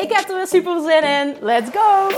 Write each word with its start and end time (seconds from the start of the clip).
Ik 0.00 0.12
heb 0.12 0.28
er 0.28 0.36
weer 0.36 0.46
super 0.46 0.80
zin 0.80 1.02
in. 1.02 1.36
Let's 1.40 1.70
go! 1.70 2.08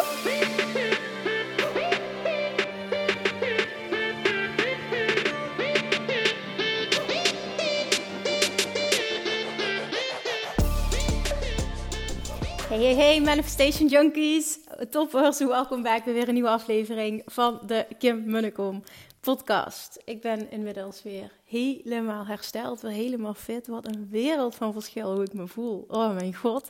Hey, 12.69 12.79
hey, 12.79 12.95
hey, 12.95 13.21
Manifestation 13.21 13.89
Junkies. 13.89 14.59
Toppers, 14.91 15.39
welkom 15.39 15.83
bij 15.83 16.03
weer 16.05 16.29
een 16.29 16.35
nieuwe 16.35 16.49
aflevering 16.49 17.23
van 17.27 17.61
de 17.67 17.87
Kim 17.99 18.23
Munnekom 18.27 18.83
podcast. 19.23 20.03
Ik 20.05 20.21
ben 20.21 20.51
inmiddels 20.51 21.03
weer 21.03 21.31
helemaal 21.45 22.27
hersteld, 22.27 22.81
weer 22.81 22.93
helemaal 22.93 23.35
fit. 23.35 23.67
Wat 23.67 23.87
een 23.87 24.09
wereld 24.11 24.55
van 24.55 24.73
verschil 24.73 25.15
hoe 25.15 25.25
ik 25.25 25.33
me 25.33 25.47
voel. 25.47 25.85
Oh 25.89 26.15
mijn 26.15 26.35
god. 26.35 26.69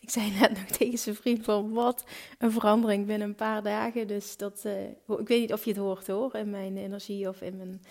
Ik 0.00 0.10
zei 0.10 0.30
net 0.30 0.50
nog 0.50 0.64
tegen 0.78 0.98
zijn 0.98 1.14
vriend 1.14 1.44
van 1.44 1.72
wat 1.72 2.04
een 2.38 2.52
verandering 2.52 3.06
binnen 3.06 3.28
een 3.28 3.34
paar 3.34 3.62
dagen. 3.62 4.06
Dus 4.06 4.36
dat, 4.36 4.62
uh, 4.66 4.82
ik 5.18 5.28
weet 5.28 5.40
niet 5.40 5.52
of 5.52 5.64
je 5.64 5.70
het 5.70 5.78
hoort 5.78 6.06
hoor, 6.06 6.34
in 6.34 6.50
mijn 6.50 6.76
energie 6.76 7.28
of 7.28 7.40
in 7.40 7.56
mijn 7.56 7.82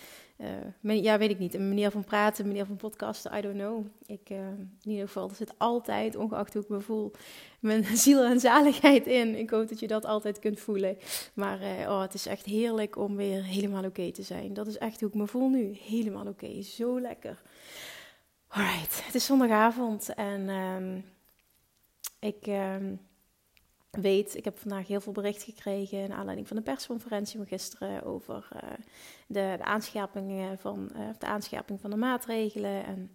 uh, 0.42 1.04
ja, 1.04 1.18
weet 1.18 1.30
ik 1.30 1.40
niet. 1.40 1.54
Een 1.54 1.68
manier 1.68 1.92
van 1.92 2.04
praten, 2.04 2.44
een 2.44 2.50
manier 2.50 2.66
van 2.66 2.76
podcasten, 2.76 3.38
I 3.38 3.42
don't 3.42 3.56
know. 3.56 3.86
Ik, 4.06 4.30
uh, 4.30 4.38
in 4.82 4.92
ieder 4.92 5.06
geval, 5.08 5.30
er 5.30 5.36
zit 5.36 5.54
altijd, 5.58 6.16
ongeacht 6.16 6.54
hoe 6.54 6.64
ik 6.64 6.70
me 6.70 6.80
voel, 6.80 7.12
mijn 7.60 7.86
ziel 7.98 8.24
en 8.24 8.40
zaligheid 8.40 9.08
in. 9.08 9.36
Ik 9.36 9.50
hoop 9.50 9.70
dat 9.70 9.80
je 9.80 9.88
dat 9.88 10.06
altijd 10.06 10.40
kunt 10.40 10.60
voelen. 10.60 10.98
Maar 11.34 11.62
uh, 11.62 11.90
oh, 11.90 12.02
het 12.02 12.14
is 12.14 12.26
echt 12.26 12.46
heerlijk 12.46 12.98
om 12.98 13.16
weer 13.16 13.44
helemaal 13.44 13.86
oké 13.86 14.12
te 14.12 14.24
zijn. 14.24 14.54
Dat 14.54 14.68
is 14.68 14.78
echt 14.78 15.00
hoe 15.00 15.10
ik 15.10 15.16
me 15.16 15.28
voel 15.28 15.50
nu. 15.50 15.78
Helemaal 15.88 16.28
oké. 16.28 16.62
Zo 16.62 17.00
lekker. 17.02 17.42
Alright, 18.48 19.06
het 19.06 19.16
is 19.16 19.26
zondagavond 19.26 20.14
en 20.14 20.50
um, 20.50 21.06
ik... 22.20 22.48
Um, 22.48 23.00
weet, 23.92 24.36
ik 24.36 24.46
heb 24.46 24.58
vandaag 24.58 24.88
heel 24.88 25.02
veel 25.02 25.12
bericht 25.12 25.44
gekregen 25.44 26.10
naar 26.10 26.18
aanleiding 26.18 26.48
van 26.48 26.58
de 26.58 26.64
persconferentie 26.64 27.38
van 27.38 27.48
gisteren 27.48 28.04
over 28.04 28.48
uh, 28.56 28.62
de, 29.28 29.54
de, 29.58 29.64
aanscherpingen 29.64 30.58
van, 30.58 30.90
uh, 30.96 31.10
de 31.20 31.26
aanscherping 31.26 31.82
van 31.82 31.90
de 31.90 31.96
maatregelen 31.96 32.86
en 32.86 33.12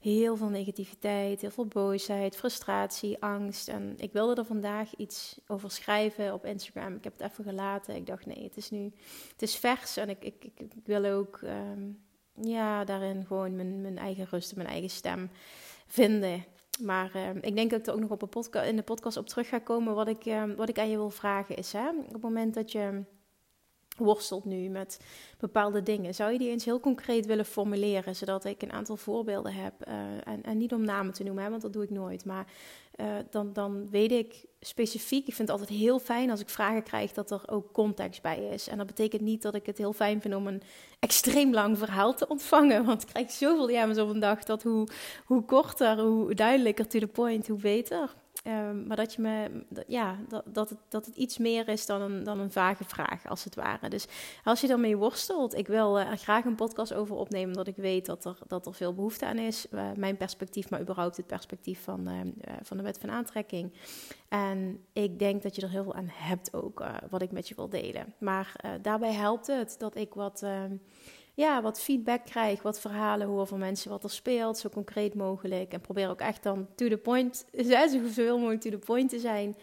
heel 0.00 0.36
veel 0.36 0.48
negativiteit, 0.48 1.40
heel 1.40 1.50
veel 1.50 1.66
boosheid, 1.66 2.36
frustratie, 2.36 3.22
angst. 3.22 3.68
En 3.68 3.94
ik 3.96 4.12
wilde 4.12 4.34
er 4.34 4.46
vandaag 4.46 4.96
iets 4.96 5.40
over 5.46 5.70
schrijven 5.70 6.32
op 6.32 6.44
Instagram. 6.44 6.94
Ik 6.94 7.04
heb 7.04 7.18
het 7.18 7.30
even 7.30 7.44
gelaten. 7.44 7.94
Ik 7.94 8.06
dacht 8.06 8.26
nee, 8.26 8.42
het 8.42 8.56
is 8.56 8.70
nu, 8.70 8.92
het 9.32 9.42
is 9.42 9.56
vers 9.56 9.96
en 9.96 10.08
ik, 10.08 10.24
ik, 10.24 10.44
ik, 10.54 10.72
wil 10.84 11.04
ook 11.04 11.40
um, 11.42 12.02
ja, 12.34 12.84
daarin 12.84 13.26
gewoon 13.26 13.56
mijn, 13.56 13.80
mijn 13.80 13.98
eigen 13.98 14.26
rust 14.30 14.50
en 14.50 14.56
mijn 14.56 14.70
eigen 14.70 14.90
stem 14.90 15.30
vinden. 15.86 16.44
Maar 16.80 17.10
uh, 17.16 17.28
ik 17.40 17.56
denk 17.56 17.70
dat 17.70 17.80
ik 17.80 17.86
er 17.86 17.92
ook 17.92 18.00
nog 18.00 18.10
op 18.10 18.22
een 18.22 18.28
podcast, 18.28 18.66
in 18.66 18.76
de 18.76 18.82
podcast 18.82 19.16
op 19.16 19.26
terug 19.26 19.48
ga 19.48 19.58
komen. 19.58 19.94
Wat 19.94 20.08
ik, 20.08 20.26
uh, 20.26 20.42
wat 20.56 20.68
ik 20.68 20.78
aan 20.78 20.90
je 20.90 20.96
wil 20.96 21.10
vragen 21.10 21.56
is: 21.56 21.72
hè, 21.72 21.88
op 21.88 22.12
het 22.12 22.22
moment 22.22 22.54
dat 22.54 22.72
je 22.72 23.02
worstelt 23.96 24.44
nu 24.44 24.68
met 24.68 25.00
bepaalde 25.38 25.82
dingen, 25.82 26.14
zou 26.14 26.32
je 26.32 26.38
die 26.38 26.50
eens 26.50 26.64
heel 26.64 26.80
concreet 26.80 27.26
willen 27.26 27.44
formuleren, 27.44 28.16
zodat 28.16 28.44
ik 28.44 28.62
een 28.62 28.72
aantal 28.72 28.96
voorbeelden 28.96 29.54
heb. 29.54 29.88
Uh, 29.88 29.94
en, 30.24 30.42
en, 30.42 30.58
niet 30.58 30.72
om 30.72 30.84
namen 30.84 31.12
te 31.12 31.22
noemen, 31.22 31.44
hè, 31.44 31.50
want 31.50 31.62
dat 31.62 31.72
doe 31.72 31.82
ik 31.82 31.90
nooit. 31.90 32.24
Maar 32.24 32.46
dan, 33.30 33.52
dan 33.52 33.90
weet 33.90 34.12
ik 34.12 34.44
specifiek. 34.60 35.26
Ik 35.26 35.34
vind 35.34 35.48
het 35.48 35.60
altijd 35.60 35.78
heel 35.78 35.98
fijn 35.98 36.30
als 36.30 36.40
ik 36.40 36.48
vragen 36.48 36.82
krijg 36.82 37.12
dat 37.12 37.30
er 37.30 37.42
ook 37.46 37.72
context 37.72 38.22
bij 38.22 38.38
is. 38.38 38.68
En 38.68 38.78
dat 38.78 38.86
betekent 38.86 39.22
niet 39.22 39.42
dat 39.42 39.54
ik 39.54 39.66
het 39.66 39.78
heel 39.78 39.92
fijn 39.92 40.20
vind 40.20 40.34
om 40.34 40.46
een 40.46 40.62
extreem 40.98 41.52
lang 41.52 41.78
verhaal 41.78 42.14
te 42.14 42.28
ontvangen. 42.28 42.84
Want 42.84 43.02
ik 43.02 43.08
krijg 43.08 43.30
zoveel 43.30 43.66
DM's 43.66 43.98
op 43.98 44.08
een 44.08 44.20
dag 44.20 44.44
dat 44.44 44.62
hoe, 44.62 44.88
hoe 45.24 45.44
korter, 45.44 45.98
hoe 45.98 46.34
duidelijker 46.34 46.86
to 46.86 46.98
the 46.98 47.06
point, 47.06 47.48
hoe 47.48 47.58
beter. 47.58 48.14
Um, 48.46 48.86
maar 48.86 48.96
dat 48.96 49.14
je 49.14 49.22
me, 49.22 49.64
ja, 49.86 50.16
dat, 50.28 50.44
dat, 50.46 50.68
het, 50.68 50.78
dat 50.88 51.06
het 51.06 51.16
iets 51.16 51.38
meer 51.38 51.68
is 51.68 51.86
dan 51.86 52.00
een, 52.00 52.24
dan 52.24 52.40
een 52.40 52.52
vage 52.52 52.84
vraag, 52.84 53.26
als 53.26 53.44
het 53.44 53.54
ware. 53.54 53.88
Dus 53.88 54.06
als 54.44 54.60
je 54.60 54.66
daarmee 54.66 54.96
worstelt, 54.96 55.56
ik 55.56 55.66
wil 55.66 55.98
er 55.98 56.16
graag 56.16 56.44
een 56.44 56.54
podcast 56.54 56.94
over 56.94 57.16
opnemen, 57.16 57.48
omdat 57.48 57.66
ik 57.66 57.76
weet 57.76 58.06
dat 58.06 58.24
er, 58.24 58.38
dat 58.46 58.66
er 58.66 58.74
veel 58.74 58.94
behoefte 58.94 59.26
aan 59.26 59.38
is. 59.38 59.66
Uh, 59.70 59.92
mijn 59.96 60.16
perspectief, 60.16 60.70
maar 60.70 60.80
überhaupt 60.80 61.16
het 61.16 61.26
perspectief 61.26 61.82
van, 61.82 62.08
uh, 62.08 62.20
van 62.62 62.76
de 62.76 62.82
wet 62.82 62.98
van 62.98 63.10
aantrekking. 63.10 63.72
En 64.28 64.84
ik 64.92 65.18
denk 65.18 65.42
dat 65.42 65.56
je 65.56 65.62
er 65.62 65.70
heel 65.70 65.82
veel 65.82 65.94
aan 65.94 66.10
hebt 66.12 66.54
ook, 66.54 66.84
wat 67.10 67.22
ik 67.22 67.32
met 67.32 67.48
je 67.48 67.54
wil 67.54 67.68
delen. 67.68 68.14
Maar 68.18 68.78
daarbij 68.82 69.12
helpt 69.12 69.46
het 69.46 69.74
dat 69.78 69.96
ik 69.96 70.14
wat 70.14 70.42
ehm, 70.42 70.76
ja, 71.40 71.62
wat 71.62 71.80
feedback 71.80 72.24
krijg, 72.24 72.62
wat 72.62 72.80
verhalen 72.80 73.26
hoor 73.26 73.46
van 73.46 73.58
mensen 73.58 73.90
wat 73.90 74.04
er 74.04 74.10
speelt, 74.10 74.58
zo 74.58 74.68
concreet 74.68 75.14
mogelijk. 75.14 75.72
En 75.72 75.80
probeer 75.80 76.08
ook 76.08 76.20
echt 76.20 76.42
dan 76.42 76.66
to 76.74 76.88
the 76.88 76.96
point, 76.96 77.44
zoveel 77.90 78.38
mogelijk 78.38 78.60
to 78.60 78.70
the 78.70 78.78
point 78.78 79.10
te 79.10 79.18
zijn. 79.18 79.56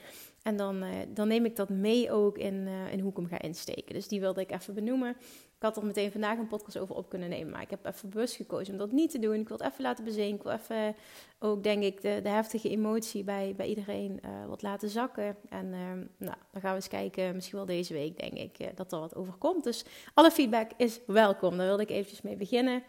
En 0.48 0.58
dan, 0.58 0.84
uh, 0.84 0.90
dan 1.08 1.28
neem 1.28 1.46
ik 1.46 1.56
dat 1.56 1.70
mee 1.70 2.12
ook 2.12 2.38
in, 2.38 2.54
uh, 2.54 2.94
in 2.94 3.00
hoe 3.00 3.12
ik 3.12 3.18
hem 3.18 3.28
ga 3.28 3.42
insteken. 3.42 3.94
Dus 3.94 4.08
die 4.08 4.20
wilde 4.20 4.42
ik 4.42 4.52
even 4.52 4.74
benoemen. 4.74 5.10
Ik 5.56 5.64
had 5.64 5.78
er 5.78 5.86
meteen 5.86 6.12
vandaag 6.12 6.38
een 6.38 6.48
podcast 6.48 6.78
over 6.78 6.96
op 6.96 7.10
kunnen 7.10 7.30
nemen. 7.30 7.52
Maar 7.52 7.62
ik 7.62 7.70
heb 7.70 7.86
even 7.86 8.10
bewust 8.10 8.36
gekozen 8.36 8.74
om 8.74 8.80
dat 8.80 8.92
niet 8.92 9.12
te 9.12 9.20
doen. 9.20 9.34
Ik 9.34 9.48
wil 9.48 9.58
het 9.58 9.68
even 9.68 9.84
laten 9.84 10.04
bezinken. 10.04 10.36
Ik 10.36 10.44
wil 10.44 10.52
even 10.52 10.96
ook, 11.40 11.64
denk 11.64 11.84
ik, 11.84 12.02
de, 12.02 12.20
de 12.24 12.30
heftige 12.30 12.70
emotie 12.70 13.24
bij, 13.24 13.54
bij 13.58 13.68
iedereen 13.68 14.20
uh, 14.26 14.46
wat 14.46 14.62
laten 14.62 14.90
zakken. 14.90 15.36
En 15.50 15.70
nou, 16.18 16.36
dan 16.52 16.62
gaan 16.62 16.70
we 16.70 16.76
eens 16.76 16.88
kijken, 16.88 17.36
misschien 17.36 17.58
wel 17.58 17.66
deze 17.66 17.94
week, 17.94 18.20
denk 18.20 18.34
ik, 18.34 18.78
dat 18.78 18.92
er 18.92 19.00
wat 19.00 19.16
overkomt. 19.16 19.64
Dus 19.64 19.86
alle 20.14 20.32
feedback 20.32 20.72
is 20.78 21.00
welkom. 21.06 21.58
Daar 21.58 21.68
wilde 21.68 21.84
ik 21.84 21.90
eventjes 21.90 22.22
mee 22.22 22.36
beginnen. 22.36 22.84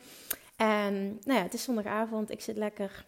En 0.57 1.19
nou 1.25 1.39
ja, 1.39 1.43
het 1.43 1.55
is 1.55 1.63
zondagavond. 1.63 2.31
Ik 2.31 2.41
zit 2.41 2.57
lekker 2.57 3.07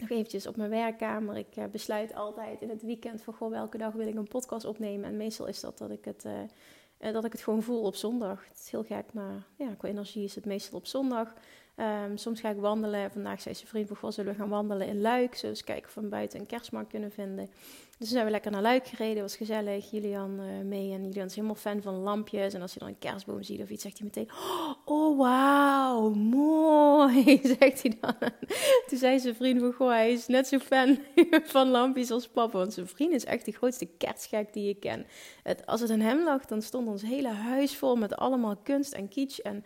nog 0.00 0.10
eventjes 0.10 0.46
op 0.46 0.56
mijn 0.56 0.70
werkkamer. 0.70 1.36
Ik 1.36 1.70
besluit 1.70 2.14
altijd 2.14 2.60
in 2.60 2.68
het 2.68 2.82
weekend 2.82 3.22
voor 3.22 3.34
goh, 3.34 3.50
welke 3.50 3.78
dag 3.78 3.92
wil 3.92 4.06
ik 4.06 4.14
een 4.14 4.28
podcast 4.28 4.64
opnemen. 4.64 5.04
En 5.04 5.16
meestal 5.16 5.46
is 5.46 5.60
dat 5.60 5.78
dat 5.78 5.90
ik 5.90 6.04
het 6.04 6.24
uh, 6.24 7.12
dat 7.12 7.24
ik 7.24 7.32
het 7.32 7.42
gewoon 7.42 7.62
voel 7.62 7.82
op 7.82 7.94
zondag. 7.94 8.44
Het 8.48 8.58
is 8.58 8.70
heel 8.70 8.84
gek, 8.84 9.12
maar 9.12 9.46
ja, 9.56 9.74
qua 9.74 9.88
energie 9.88 10.24
is 10.24 10.34
het 10.34 10.44
meestal 10.44 10.78
op 10.78 10.86
zondag. 10.86 11.34
Um, 11.80 12.16
soms 12.16 12.40
ga 12.40 12.50
ik 12.50 12.56
wandelen. 12.56 13.10
Vandaag 13.10 13.40
zei 13.40 13.54
zijn 13.54 13.68
vriend 13.68 13.90
van, 13.92 14.12
zullen 14.12 14.32
we 14.32 14.38
gaan 14.38 14.48
wandelen 14.48 14.86
in 14.86 15.00
Luik? 15.00 15.34
Zullen 15.34 15.40
we 15.40 15.48
eens 15.48 15.64
kijken 15.64 15.88
of 15.88 15.94
we 15.94 16.00
buiten 16.00 16.40
een 16.40 16.46
kerstmarkt 16.46 16.90
kunnen 16.90 17.10
vinden? 17.10 17.50
Dus 17.98 18.08
zijn 18.08 18.24
we 18.24 18.30
lekker 18.30 18.50
naar 18.50 18.62
Luik 18.62 18.86
gereden, 18.86 19.22
was 19.22 19.36
gezellig. 19.36 19.90
Julian 19.90 20.40
uh, 20.40 20.64
mee 20.64 20.92
en 20.92 21.04
Julian 21.04 21.26
is 21.26 21.34
helemaal 21.34 21.56
fan 21.56 21.82
van 21.82 21.94
lampjes. 21.94 22.54
En 22.54 22.62
als 22.62 22.72
je 22.72 22.78
dan 22.78 22.88
een 22.88 22.98
kerstboom 22.98 23.42
ziet 23.42 23.60
of 23.60 23.70
iets, 23.70 23.82
zegt 23.82 23.98
hij 23.98 24.06
meteen... 24.06 24.30
Oh, 24.84 25.18
wauw, 25.18 26.10
mooi, 26.10 27.40
zegt 27.58 27.82
hij 27.82 27.96
dan. 28.00 28.30
Toen 28.86 28.98
zei 28.98 29.18
zijn 29.18 29.34
vriend 29.34 29.60
van, 29.60 29.72
goh, 29.72 29.88
hij 29.88 30.12
is 30.12 30.26
net 30.26 30.46
zo 30.46 30.58
fan 30.58 30.98
van 31.54 31.68
lampjes 31.68 32.10
als 32.10 32.28
papa. 32.28 32.58
Want 32.58 32.72
zijn 32.72 32.88
vriend 32.88 33.12
is 33.12 33.24
echt 33.24 33.44
de 33.44 33.52
grootste 33.52 33.86
kerstgek 33.86 34.52
die 34.52 34.68
ik 34.68 34.80
ken. 34.80 35.06
Als 35.64 35.80
het 35.80 35.90
aan 35.90 36.00
hem 36.00 36.24
lag, 36.24 36.44
dan 36.44 36.62
stond 36.62 36.88
ons 36.88 37.02
hele 37.02 37.28
huis 37.28 37.76
vol 37.76 37.96
met 37.96 38.16
allemaal 38.16 38.56
kunst 38.56 38.92
en 38.92 39.08
kitsch 39.08 39.38
en... 39.38 39.64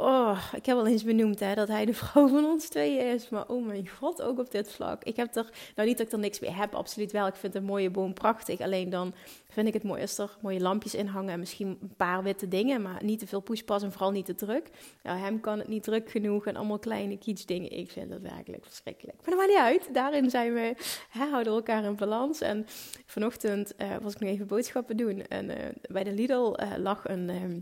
Oh, 0.00 0.38
ik 0.54 0.66
heb 0.66 0.76
al 0.76 0.86
eens 0.86 1.04
benoemd 1.04 1.40
hè, 1.40 1.54
dat 1.54 1.68
hij 1.68 1.84
de 1.84 1.94
vrouw 1.94 2.28
van 2.28 2.44
ons 2.44 2.68
tweeën 2.68 3.14
is. 3.14 3.28
Maar 3.28 3.48
oh 3.48 3.66
mijn 3.66 3.88
god, 3.88 4.22
ook 4.22 4.38
op 4.38 4.50
dit 4.50 4.72
vlak. 4.72 5.04
Ik 5.04 5.16
heb 5.16 5.34
er, 5.34 5.50
nou 5.74 5.88
niet 5.88 5.98
dat 5.98 6.06
ik 6.06 6.12
er 6.12 6.18
niks 6.18 6.40
mee 6.40 6.50
heb, 6.50 6.74
absoluut 6.74 7.12
wel. 7.12 7.26
Ik 7.26 7.34
vind 7.34 7.54
een 7.54 7.64
mooie 7.64 7.90
boom 7.90 8.14
prachtig. 8.14 8.60
Alleen 8.60 8.90
dan 8.90 9.14
vind 9.48 9.66
ik 9.66 9.72
het 9.72 9.82
mooi 9.82 10.00
als 10.00 10.18
er 10.18 10.36
mooie 10.40 10.60
lampjes 10.60 10.94
in 10.94 11.06
hangen. 11.06 11.32
En 11.32 11.38
misschien 11.38 11.78
een 11.82 11.94
paar 11.96 12.22
witte 12.22 12.48
dingen, 12.48 12.82
maar 12.82 13.04
niet 13.04 13.18
te 13.18 13.26
veel 13.26 13.40
poespas 13.40 13.82
en 13.82 13.92
vooral 13.92 14.10
niet 14.10 14.26
te 14.26 14.34
druk. 14.34 14.70
Ja, 15.02 15.16
hem 15.16 15.40
kan 15.40 15.58
het 15.58 15.68
niet 15.68 15.82
druk 15.82 16.10
genoeg 16.10 16.46
en 16.46 16.56
allemaal 16.56 16.78
kleine 16.78 17.18
kiets 17.18 17.46
dingen. 17.46 17.70
Ik 17.70 17.90
vind 17.90 18.10
dat 18.10 18.20
werkelijk 18.20 18.64
verschrikkelijk. 18.64 19.16
Maar 19.16 19.30
dat 19.30 19.36
maakt 19.36 19.48
niet 19.48 19.58
uit. 19.58 19.94
Daarin 19.94 20.30
zijn 20.30 20.54
we, 20.54 20.74
hè, 21.10 21.26
houden 21.26 21.52
elkaar 21.52 21.84
in 21.84 21.96
balans. 21.96 22.40
En 22.40 22.66
vanochtend 23.06 23.74
uh, 23.78 23.96
was 24.02 24.14
ik 24.14 24.20
nog 24.20 24.30
even 24.30 24.46
boodschappen 24.46 24.96
doen. 24.96 25.26
En 25.26 25.50
uh, 25.50 25.56
bij 25.90 26.04
de 26.04 26.12
Lidl 26.12 26.54
uh, 26.62 26.72
lag 26.76 27.08
een... 27.08 27.30
Ehm, 27.30 27.60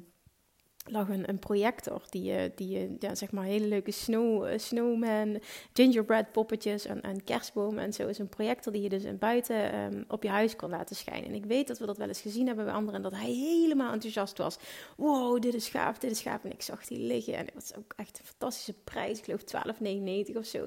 lag 0.88 1.08
een, 1.08 1.28
een 1.28 1.38
projector 1.38 2.02
die, 2.10 2.32
uh, 2.32 2.42
die 2.54 2.96
ja, 2.98 3.14
zeg 3.14 3.30
maar 3.30 3.44
hele 3.44 3.66
leuke 3.66 3.90
snow, 3.90 4.46
uh, 4.46 4.58
snowman, 4.58 5.40
gingerbread 5.72 6.32
poppetjes 6.32 6.84
en, 6.84 7.00
en 7.00 7.24
kerstbomen 7.24 7.84
en 7.84 7.92
zo 7.92 8.06
is 8.06 8.18
een 8.18 8.28
projector 8.28 8.72
die 8.72 8.82
je 8.82 8.88
dus 8.88 9.04
in 9.04 9.18
buiten 9.18 9.78
um, 9.78 10.04
op 10.08 10.22
je 10.22 10.28
huis 10.28 10.56
kon 10.56 10.70
laten 10.70 10.96
schijnen. 10.96 11.28
En 11.28 11.34
ik 11.34 11.44
weet 11.44 11.68
dat 11.68 11.78
we 11.78 11.86
dat 11.86 11.96
wel 11.96 12.08
eens 12.08 12.20
gezien 12.20 12.46
hebben 12.46 12.64
bij 12.64 12.74
anderen 12.74 12.96
en 12.96 13.10
dat 13.10 13.20
hij 13.20 13.30
helemaal 13.30 13.92
enthousiast 13.92 14.38
was. 14.38 14.58
Wow, 14.96 15.42
dit 15.42 15.54
is 15.54 15.68
gaaf, 15.68 15.98
dit 15.98 16.10
is 16.10 16.20
gaaf. 16.20 16.44
En 16.44 16.52
ik 16.52 16.62
zag 16.62 16.86
die 16.86 16.98
liggen 16.98 17.34
en 17.34 17.44
het 17.44 17.54
was 17.54 17.74
ook 17.76 17.92
echt 17.96 18.18
een 18.18 18.26
fantastische 18.26 18.74
prijs, 18.84 19.18
ik 19.18 19.24
geloof 19.24 19.42
12,99 20.30 20.36
of 20.36 20.46
zo. 20.46 20.66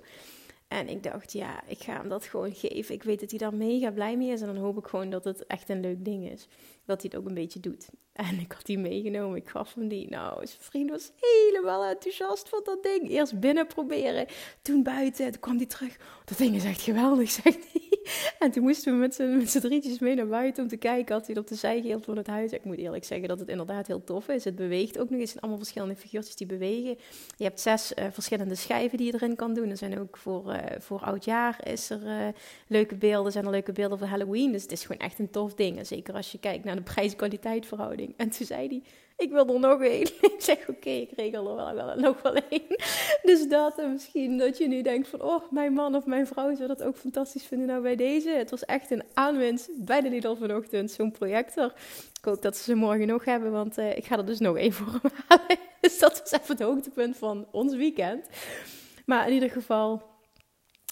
En 0.70 0.88
ik 0.88 1.04
dacht, 1.04 1.32
ja, 1.32 1.64
ik 1.68 1.80
ga 1.80 1.94
hem 1.94 2.10
dat 2.10 2.26
gewoon 2.26 2.54
geven. 2.54 2.96
Ik 2.96 3.04
weet 3.04 3.20
dat 3.20 3.30
hij 3.30 3.40
daar 3.40 3.54
mega 3.54 3.92
blij 3.92 4.18
mee 4.18 4.32
is. 4.32 4.42
En 4.42 4.48
dan 4.48 4.58
hoop 4.58 4.78
ik 4.78 4.88
gewoon 4.88 5.10
dat 5.10 5.24
het 5.24 5.46
echt 5.46 5.70
een 5.70 5.80
leuk 5.80 6.06
ding 6.06 6.30
is. 6.30 6.48
Dat 6.86 7.02
hij 7.02 7.10
het 7.12 7.16
ook 7.16 7.28
een 7.28 7.34
beetje 7.34 7.60
doet. 7.60 7.90
En 8.14 8.40
ik 8.40 8.52
had 8.52 8.66
die 8.66 8.78
meegenomen. 8.78 9.38
Ik 9.38 9.50
gaf 9.50 9.74
hem 9.74 9.88
die. 9.88 10.10
Nou, 10.10 10.46
zijn 10.48 10.62
vriend 10.62 10.90
was 10.90 11.12
helemaal 11.20 11.86
enthousiast 11.86 12.50
van 12.50 12.62
dat 12.64 12.84
ding. 12.84 13.10
Eerst 13.10 13.40
binnen 13.40 13.68
proberen. 13.68 14.28
Toen 14.62 14.84
buiten. 14.84 15.32
Toen 15.32 15.40
kwam 15.40 15.58
hij 15.58 15.66
terug. 15.66 15.98
Dat 16.26 16.38
ding 16.38 16.56
is 16.56 16.64
echt 16.64 16.82
geweldig, 16.82 17.30
zegt 17.42 17.72
hij. 17.72 17.89
En 18.40 18.52
toen 18.52 18.64
moesten 18.64 18.94
we 18.94 19.00
met 19.00 19.16
z'n 19.50 19.60
drietjes 19.60 20.00
mee 20.00 20.16
naar 20.16 20.28
buiten 20.28 20.64
om 20.64 20.70
te 20.70 20.78
kijken. 20.78 21.16
Had 21.16 21.26
hij 21.26 21.36
het 21.36 21.44
op 21.44 21.50
de 21.50 21.56
zijgeeld 21.56 22.06
van 22.06 22.18
het 22.18 22.28
huis. 22.28 22.52
Ik 22.52 22.64
moet 22.64 22.78
eerlijk 22.78 23.04
zeggen 23.04 23.28
dat 23.28 23.40
het 23.40 23.50
inderdaad 23.50 23.88
heel 23.88 24.04
tof 24.04 24.28
is. 24.28 24.44
Het 24.44 24.56
beweegt 24.56 25.00
ook 25.00 25.10
nog 25.10 25.20
eens. 25.20 25.42
allemaal 25.42 25.58
verschillende 25.58 25.96
figuurtjes 25.96 26.36
die 26.36 26.48
bewegen. 26.48 26.98
Je 27.38 27.44
hebt 27.44 27.60
zes 27.60 27.94
uh, 27.94 28.06
verschillende 28.12 28.56
schijven 28.56 28.98
die 28.98 29.08
je 29.08 29.14
erin 29.14 29.36
kan 29.36 29.54
doen. 29.54 29.70
Er 29.70 29.78
zijn 29.78 30.00
ook 30.00 30.18
voor, 30.18 30.54
uh, 30.54 30.60
voor 30.80 31.00
oudjaar 31.00 31.68
is 31.68 31.90
er 31.90 32.02
uh, 32.04 32.28
leuke 32.68 32.96
beelden. 32.96 33.32
Zijn 33.32 33.46
er 33.46 33.52
leuke 33.52 33.72
beelden 33.72 33.98
voor 33.98 34.08
Halloween. 34.08 34.52
Dus 34.52 34.62
het 34.62 34.72
is 34.72 34.82
gewoon 34.82 35.02
echt 35.02 35.20
een 35.20 35.30
tof 35.30 35.54
ding. 35.54 35.78
En 35.78 35.86
zeker 35.86 36.14
als 36.14 36.32
je 36.32 36.40
kijkt 36.40 36.64
naar 36.64 36.76
de 36.76 36.82
prijs-kwaliteit 36.82 37.66
verhouding. 37.66 38.14
En 38.18 38.30
toen 38.30 38.46
zei 38.46 38.68
hij, 38.68 38.82
ik 39.20 39.32
wil 39.32 39.48
er 39.48 39.60
nog 39.60 39.82
één. 39.82 40.02
ik 40.34 40.36
zeg, 40.38 40.70
oké, 40.70 40.90
ik 40.90 41.12
regel 41.16 41.60
er 41.60 41.76
wel, 41.76 41.96
nog 41.96 42.22
wel 42.22 42.34
één. 42.50 42.76
Dus 43.22 43.48
dat 43.48 43.80
en 43.80 43.92
misschien 43.92 44.38
dat 44.38 44.58
je 44.58 44.68
nu 44.68 44.82
denkt 44.82 45.08
van, 45.08 45.22
oh, 45.22 45.52
mijn 45.52 45.74
man 45.74 45.96
of 45.96 46.06
mijn 46.06 46.28
vrouw 46.28 46.56
zou 46.56 46.68
dat 46.68 46.84
ook 46.84 46.96
fantastisch 46.96 47.46
vinden 47.46 47.68
nou 47.68 47.82
bij 47.82 47.96
deze. 47.96 48.30
Het 48.30 48.50
was 48.50 48.66
echt 48.66 48.92
een 48.92 49.04
aanwinst 49.14 49.70
bij 49.86 50.02
de 50.02 50.10
Lidl 50.10 50.36
vanochtend, 50.36 50.92
zo'n 50.92 51.12
projector. 51.12 51.74
Ik 52.20 52.26
hoop 52.26 52.42
dat 52.42 52.58
ze 52.58 52.64
ze 52.64 52.76
morgen 52.76 53.08
nog 53.08 53.26
hebben, 53.26 53.52
want 53.52 53.78
uh, 53.78 53.98
ik 53.98 54.06
ga 54.06 54.18
er 54.18 54.26
dus 54.26 54.40
nog 54.40 54.58
één 54.58 54.74
voor 54.74 55.00
halen. 55.28 55.58
dus 55.82 56.00
dat 56.00 56.20
was 56.20 56.32
even 56.32 56.58
het 56.58 56.66
hoogtepunt 56.66 57.18
van 57.18 57.48
ons 57.52 57.76
weekend. 57.76 58.26
Maar 59.06 59.28
in 59.28 59.34
ieder 59.34 59.50
geval, 59.50 60.09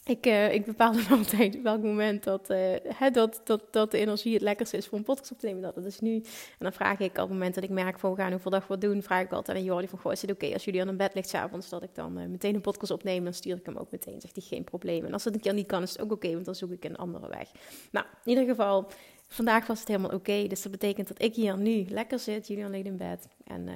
ik, 0.09 0.25
uh, 0.25 0.53
ik 0.53 0.65
bepaal 0.65 0.93
dan 0.93 1.07
altijd 1.17 1.61
welk 1.61 1.81
moment 1.81 2.23
dat, 2.23 2.49
uh, 2.49 2.57
hè, 2.83 3.11
dat, 3.11 3.41
dat, 3.43 3.63
dat 3.71 3.91
de 3.91 3.97
energie 3.97 4.33
het 4.33 4.41
lekkerste 4.41 4.77
is 4.77 4.87
voor 4.87 4.97
een 4.97 5.03
podcast 5.03 5.31
op 5.31 5.39
te 5.39 5.45
nemen. 5.45 5.61
Dat 5.61 5.85
is 5.85 5.99
nu. 5.99 6.15
En 6.15 6.23
dan 6.59 6.73
vraag 6.73 6.99
ik 6.99 7.09
op 7.09 7.17
het 7.17 7.29
moment 7.29 7.55
dat 7.55 7.63
ik 7.63 7.69
merk 7.69 7.99
van 7.99 8.11
we 8.11 8.17
gaan 8.17 8.31
hoeveel 8.31 8.51
dag 8.51 8.67
wat 8.67 8.81
doen, 8.81 9.03
vraag 9.03 9.23
ik 9.23 9.31
altijd 9.31 9.57
aan 9.57 9.63
Jordi 9.63 9.87
van 9.87 9.99
goh, 9.99 10.11
is 10.11 10.21
het 10.21 10.31
oké 10.31 10.53
als 10.53 10.65
jullie 10.65 10.81
aan 10.81 10.87
een 10.87 10.97
bed 10.97 11.13
ligt 11.13 11.29
s'avonds 11.29 11.69
dat 11.69 11.83
ik 11.83 11.95
dan 11.95 12.19
uh, 12.19 12.25
meteen 12.25 12.55
een 12.55 12.61
podcast 12.61 12.91
opneem, 12.91 13.23
dan 13.23 13.33
stuur 13.33 13.55
ik 13.55 13.65
hem 13.65 13.77
ook 13.77 13.91
meteen. 13.91 14.21
Zegt 14.21 14.35
hij 14.35 14.45
geen 14.47 14.63
probleem. 14.63 15.05
En 15.05 15.13
als 15.13 15.23
het 15.23 15.33
een 15.33 15.41
keer 15.41 15.53
niet 15.53 15.67
kan, 15.67 15.81
is 15.81 15.91
het 15.91 16.01
ook 16.01 16.11
oké, 16.11 16.33
want 16.33 16.45
dan 16.45 16.55
zoek 16.55 16.71
ik 16.71 16.83
een 16.83 16.97
andere 16.97 17.27
weg. 17.27 17.51
Nou, 17.91 18.05
in 18.23 18.29
ieder 18.29 18.45
geval, 18.45 18.87
vandaag 19.27 19.67
was 19.67 19.79
het 19.79 19.87
helemaal 19.87 20.11
oké. 20.11 20.47
dus 20.47 20.61
dat 20.61 20.71
betekent 20.71 21.07
dat 21.07 21.21
ik 21.21 21.35
hier 21.35 21.57
nu 21.57 21.85
lekker 21.89 22.19
zit, 22.19 22.47
Julian 22.47 22.71
ligt 22.71 22.85
in 22.85 22.97
bed. 22.97 23.27
En 23.43 23.69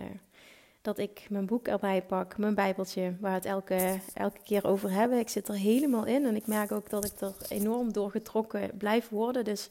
dat 0.81 0.97
ik 0.97 1.27
mijn 1.29 1.45
boek 1.45 1.67
erbij 1.67 2.01
pak, 2.01 2.37
mijn 2.37 2.55
bijbeltje, 2.55 3.15
waar 3.19 3.31
we 3.31 3.37
het 3.37 3.45
elke, 3.45 3.99
elke 4.13 4.39
keer 4.43 4.67
over 4.67 4.91
hebben. 4.91 5.19
Ik 5.19 5.29
zit 5.29 5.47
er 5.47 5.55
helemaal 5.55 6.05
in 6.05 6.25
en 6.25 6.35
ik 6.35 6.47
merk 6.47 6.71
ook 6.71 6.89
dat 6.89 7.05
ik 7.05 7.21
er 7.21 7.33
enorm 7.49 7.93
door 7.93 8.11
getrokken 8.11 8.77
blijf 8.77 9.09
worden. 9.09 9.43
Dus 9.43 9.69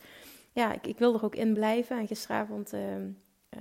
ja, 0.52 0.72
ik, 0.72 0.86
ik 0.86 0.98
wil 0.98 1.14
er 1.14 1.24
ook 1.24 1.34
in 1.34 1.54
blijven. 1.54 1.98
En 1.98 2.06
gisteravond, 2.06 2.72
uh, 2.72 2.80
uh, 3.00 3.60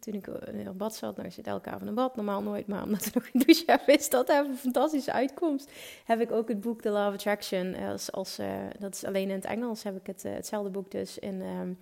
toen 0.00 0.14
ik 0.14 0.26
in 0.26 0.66
een 0.66 0.76
bad 0.76 0.94
zat, 0.94 1.16
nou 1.16 1.28
ik 1.28 1.34
zit 1.34 1.46
elke 1.46 1.70
avond 1.70 1.88
in 1.88 1.94
bad, 1.94 2.16
normaal 2.16 2.42
nooit, 2.42 2.66
maar 2.66 2.82
omdat 2.82 3.04
er 3.04 3.10
nog 3.14 3.28
een 3.32 3.40
douche 3.40 3.64
heb, 3.70 3.88
is 3.88 4.10
dat 4.10 4.28
een 4.28 4.56
fantastische 4.56 5.12
uitkomst. 5.12 5.70
Heb 6.04 6.20
ik 6.20 6.32
ook 6.32 6.48
het 6.48 6.60
boek 6.60 6.80
The 6.80 6.88
of 6.88 6.96
Attraction, 6.96 7.74
als, 7.74 8.12
als, 8.12 8.38
dat 8.78 8.94
is 8.94 9.04
alleen 9.04 9.28
in 9.28 9.34
het 9.34 9.44
Engels, 9.44 9.82
heb 9.82 9.96
ik 9.96 10.06
het, 10.06 10.22
hetzelfde 10.22 10.70
boek 10.70 10.90
dus 10.90 11.18
in... 11.18 11.40
Um, 11.40 11.78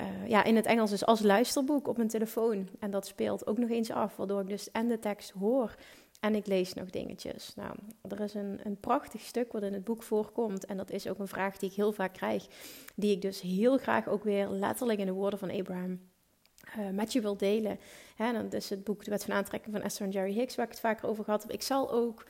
uh, 0.00 0.28
ja, 0.28 0.44
in 0.44 0.56
het 0.56 0.66
Engels 0.66 0.90
dus 0.90 1.04
als 1.06 1.20
luisterboek 1.20 1.88
op 1.88 1.96
mijn 1.96 2.08
telefoon. 2.08 2.68
En 2.78 2.90
dat 2.90 3.06
speelt 3.06 3.46
ook 3.46 3.58
nog 3.58 3.70
eens 3.70 3.90
af, 3.90 4.16
waardoor 4.16 4.40
ik 4.40 4.48
dus 4.48 4.70
en 4.70 4.88
de 4.88 4.98
tekst 4.98 5.30
hoor 5.30 5.74
en 6.20 6.34
ik 6.34 6.46
lees 6.46 6.74
nog 6.74 6.90
dingetjes. 6.90 7.54
Nou, 7.54 7.74
er 8.08 8.20
is 8.20 8.34
een, 8.34 8.60
een 8.62 8.80
prachtig 8.80 9.20
stuk 9.20 9.52
wat 9.52 9.62
in 9.62 9.72
het 9.72 9.84
boek 9.84 10.02
voorkomt. 10.02 10.64
En 10.66 10.76
dat 10.76 10.90
is 10.90 11.08
ook 11.08 11.18
een 11.18 11.28
vraag 11.28 11.58
die 11.58 11.70
ik 11.70 11.76
heel 11.76 11.92
vaak 11.92 12.12
krijg. 12.12 12.46
Die 12.94 13.12
ik 13.12 13.22
dus 13.22 13.40
heel 13.40 13.78
graag 13.78 14.08
ook 14.08 14.24
weer 14.24 14.48
letterlijk 14.48 14.98
in 14.98 15.06
de 15.06 15.12
woorden 15.12 15.38
van 15.38 15.50
Abraham 15.50 16.00
uh, 16.78 16.88
met 16.88 17.12
je 17.12 17.20
wil 17.20 17.36
delen. 17.36 17.78
Hè, 18.16 18.32
dat 18.32 18.52
is 18.52 18.70
het 18.70 18.84
boek 18.84 19.04
De 19.04 19.10
Wet 19.10 19.24
van 19.24 19.34
Aantrekking 19.34 19.74
van 19.74 19.84
Esther 19.84 20.06
en 20.06 20.12
Jerry 20.12 20.32
Hicks, 20.32 20.54
waar 20.54 20.64
ik 20.64 20.70
het 20.70 20.80
vaker 20.80 21.08
over 21.08 21.24
gehad 21.24 21.42
heb. 21.42 21.52
Ik 21.52 21.62
zal 21.62 21.90
ook... 21.92 22.24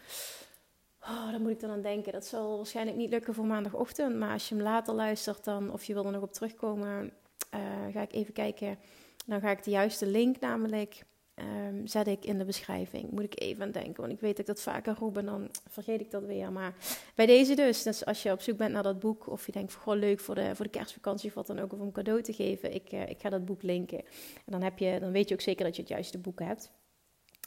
Oh, 1.03 1.37
moet 1.37 1.51
ik 1.51 1.61
dan 1.61 1.71
aan 1.71 1.83
denken. 1.83 2.13
Dat 2.13 2.27
zal 2.27 2.57
waarschijnlijk 2.57 2.97
niet 2.97 3.11
lukken 3.11 3.35
voor 3.35 3.47
maandagochtend. 3.47 4.17
Maar 4.17 4.33
als 4.33 4.49
je 4.49 4.55
hem 4.55 4.65
later 4.65 4.95
luistert, 4.95 5.45
dan, 5.45 5.73
of 5.73 5.85
je 5.85 5.95
wil 5.95 6.05
er 6.05 6.13
nog 6.13 6.23
op 6.23 6.33
terugkomen, 6.33 7.13
uh, 7.55 7.61
ga 7.93 8.03
ik 8.03 8.13
even 8.13 8.33
kijken. 8.33 8.79
Dan 9.27 9.41
ga 9.41 9.51
ik 9.51 9.65
de 9.65 9.71
juiste 9.71 10.07
link 10.07 10.41
namelijk 10.41 11.03
um, 11.35 11.87
zet 11.87 12.07
ik 12.07 12.25
in 12.25 12.39
de 12.39 12.45
beschrijving. 12.45 13.11
Moet 13.11 13.25
ik 13.25 13.41
even 13.41 13.63
aan 13.63 13.71
denken, 13.71 14.01
want 14.01 14.13
ik 14.13 14.21
weet 14.21 14.37
dat 14.37 14.49
ik 14.49 14.55
dat 14.55 14.63
vaker 14.63 14.95
roep 14.99 15.17
en 15.19 15.25
dan 15.25 15.49
vergeet 15.69 16.01
ik 16.01 16.11
dat 16.11 16.25
weer. 16.25 16.53
Maar 16.53 16.75
bij 17.15 17.27
deze 17.27 17.55
dus, 17.55 17.83
dus 17.83 18.05
als 18.05 18.23
je 18.23 18.33
op 18.33 18.41
zoek 18.41 18.57
bent 18.57 18.73
naar 18.73 18.83
dat 18.83 18.99
boek 18.99 19.27
of 19.27 19.47
je 19.47 19.53
denkt, 19.53 19.75
gewoon 19.75 19.99
leuk 19.99 20.21
voor 20.21 20.35
de, 20.35 20.55
voor 20.55 20.65
de 20.65 20.71
kerstvakantie 20.71 21.29
of 21.29 21.35
wat 21.35 21.47
dan 21.47 21.59
ook, 21.59 21.73
of 21.73 21.81
om 21.81 21.93
cadeau 21.93 22.23
te 22.23 22.33
geven, 22.33 22.75
ik, 22.75 22.93
uh, 22.93 23.09
ik 23.09 23.21
ga 23.21 23.29
dat 23.29 23.45
boek 23.45 23.63
linken. 23.63 23.99
En 24.35 24.53
dan, 24.53 24.63
heb 24.63 24.79
je, 24.79 24.99
dan 25.01 25.13
weet 25.13 25.29
je 25.29 25.35
ook 25.35 25.41
zeker 25.41 25.65
dat 25.65 25.77
je 25.77 25.83
het 25.83 25.91
juiste 25.91 26.19
boek 26.19 26.39
hebt. 26.41 26.71